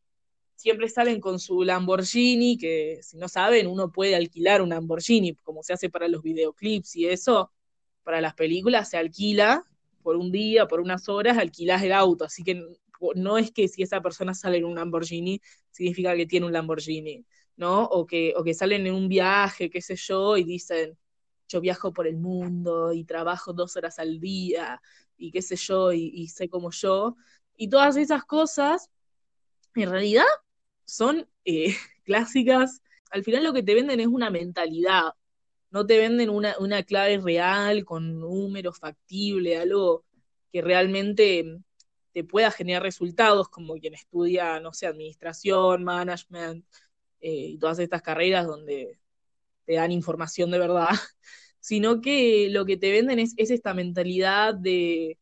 [0.57, 5.63] siempre salen con su Lamborghini, que si no saben, uno puede alquilar un Lamborghini, como
[5.63, 7.53] se hace para los videoclips y eso,
[8.03, 9.63] para las películas se alquila
[10.03, 12.61] por un día, por unas horas, alquilas el auto, así que
[13.15, 17.25] no es que si esa persona sale en un Lamborghini, significa que tiene un Lamborghini.
[17.59, 17.85] ¿No?
[17.85, 20.97] O que, o que salen en un viaje, qué sé yo, y dicen,
[21.49, 24.81] yo viajo por el mundo y trabajo dos horas al día
[25.17, 27.17] y qué sé yo, y, sé como yo.
[27.57, 28.91] Y todas esas cosas,
[29.75, 30.25] en realidad,
[30.85, 32.83] son eh, clásicas.
[33.11, 35.13] Al final lo que te venden es una mentalidad,
[35.71, 40.05] no te venden una, una clave real con números factibles, algo
[40.53, 41.61] que realmente
[42.13, 46.65] te pueda generar resultados, como quien estudia, no sé, administración, management,
[47.21, 48.99] eh, y todas estas carreras donde
[49.65, 50.89] te dan información de verdad,
[51.61, 55.19] sino que lo que te venden es, es esta mentalidad de,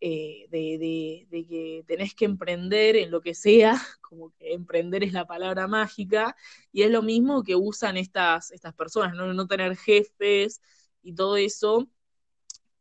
[0.00, 5.12] eh, de, de, que tenés que emprender en lo que sea, como que emprender es
[5.14, 6.36] la palabra mágica,
[6.72, 9.32] y es lo mismo que usan estas, estas personas, ¿no?
[9.32, 10.60] no tener jefes
[11.02, 11.88] y todo eso.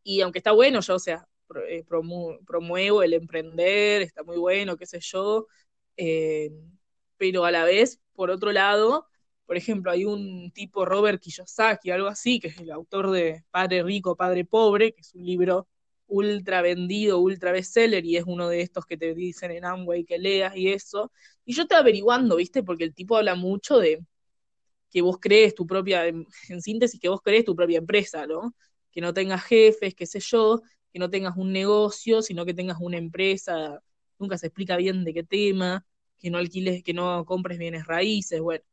[0.04, 1.28] Y aunque está bueno, yo, o sea,
[1.70, 5.48] eh, promu promuevo el emprender, está muy bueno, qué sé yo,
[5.98, 6.52] eh,
[7.24, 9.08] pero a la vez, por otro lado,
[9.46, 13.82] por ejemplo, hay un tipo Robert Kiyosaki, algo así, que es el autor de Padre
[13.82, 15.70] Rico, Padre Pobre, que es un libro
[16.08, 20.20] ultra vendido, ultra bestseller, y es uno de estos que te dicen en Amway que
[20.20, 21.14] leas y eso.
[21.46, 22.62] Y yo estoy averiguando, ¿viste?
[22.62, 24.06] Porque el tipo habla mucho de
[24.92, 26.28] que vos crees tu propia, en
[26.62, 28.54] síntesis, que vos crees tu propia empresa, ¿no?
[28.92, 30.62] Que no tengas jefes, qué sé yo,
[30.92, 33.82] que no tengas un negocio, sino que tengas una empresa,
[34.20, 35.86] nunca se explica bien de qué tema,
[36.24, 38.64] que no alquiles, que no compres bienes raíces, bueno.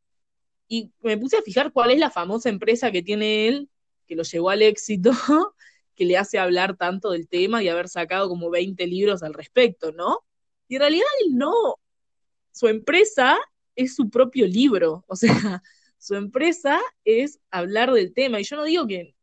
[0.69, 3.69] Y me puse a fijar cuál es la famosa empresa que tiene él,
[4.07, 5.11] que lo llevó al éxito,
[5.95, 9.91] que le hace hablar tanto del tema y haber sacado como 20 libros al respecto,
[9.91, 10.19] ¿no?
[10.69, 11.75] Y en realidad él no,
[12.53, 13.37] su empresa
[13.75, 15.61] es su propio libro, o sea,
[15.97, 18.39] su empresa es hablar del tema.
[18.39, 19.13] Y yo no digo que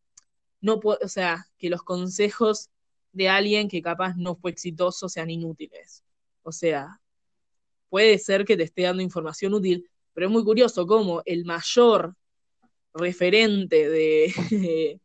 [0.60, 2.68] no o sea, que los consejos
[3.12, 6.04] de alguien que capaz no fue exitoso sean inútiles.
[6.42, 7.00] O sea,
[7.88, 12.14] puede ser que te esté dando información útil, pero es muy curioso cómo el mayor
[12.94, 14.32] referente de,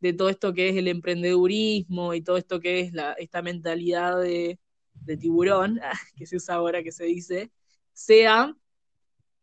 [0.00, 4.20] de todo esto que es el emprendedurismo y todo esto que es la, esta mentalidad
[4.20, 4.58] de,
[4.92, 5.80] de tiburón,
[6.16, 7.50] que se usa ahora que se dice,
[7.92, 8.54] sea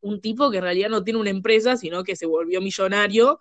[0.02, 3.40] un tipo que en realidad no tiene una empresa, sino que se volvió millonario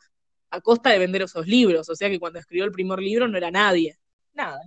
[0.51, 1.89] a costa de vender esos libros.
[1.89, 3.99] O sea que cuando escribió el primer libro no era nadie.
[4.33, 4.61] Nada,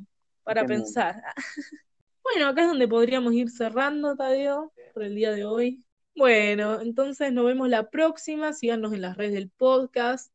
[0.44, 1.16] para Qué pensar.
[2.24, 4.74] Bueno, acá es donde podríamos ir cerrando, Tadeo,
[5.04, 5.84] el día de hoy.
[6.16, 8.54] Bueno, entonces nos vemos la próxima.
[8.54, 10.32] Síganos en las redes del podcast.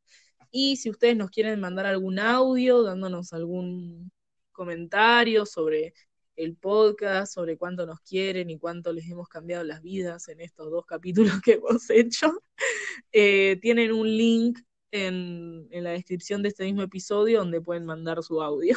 [0.50, 4.10] Y si ustedes nos quieren mandar algún audio, dándonos algún
[4.52, 5.94] comentario sobre
[6.36, 10.70] el podcast, sobre cuánto nos quieren y cuánto les hemos cambiado las vidas en estos
[10.70, 12.42] dos capítulos que hemos hecho,
[13.12, 14.58] eh, tienen un link
[14.92, 18.76] en la descripción de este mismo episodio donde pueden mandar su audio.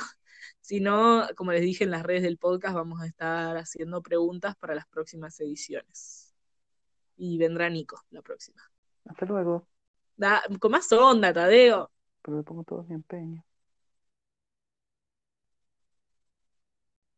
[0.64, 4.55] Si no, como les dije en las redes del podcast, vamos a estar haciendo preguntas
[4.55, 6.34] para las próximas ediciones.
[7.18, 8.61] Y vendrá Nico la próxima.
[9.03, 9.68] Hasta luego.
[10.16, 11.91] Da, con más onda, Tadeo.
[12.22, 13.43] Pero le pongo todo mi empeño.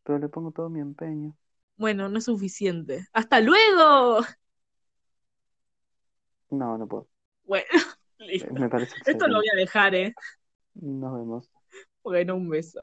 [0.01, 1.37] Pero le pongo todo mi empeño.
[1.75, 3.05] Bueno, no es suficiente.
[3.13, 4.21] ¡Hasta luego!
[6.49, 7.07] No, no puedo.
[7.43, 7.67] Bueno,
[8.17, 8.51] listo.
[8.55, 10.15] Me parece Esto lo voy a dejar, ¿eh?
[10.73, 11.51] Nos vemos.
[12.01, 12.81] Bueno, un beso.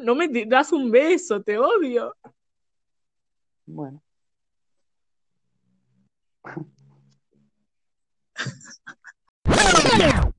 [0.00, 2.14] No me das un beso, te odio.
[3.66, 4.02] Bueno.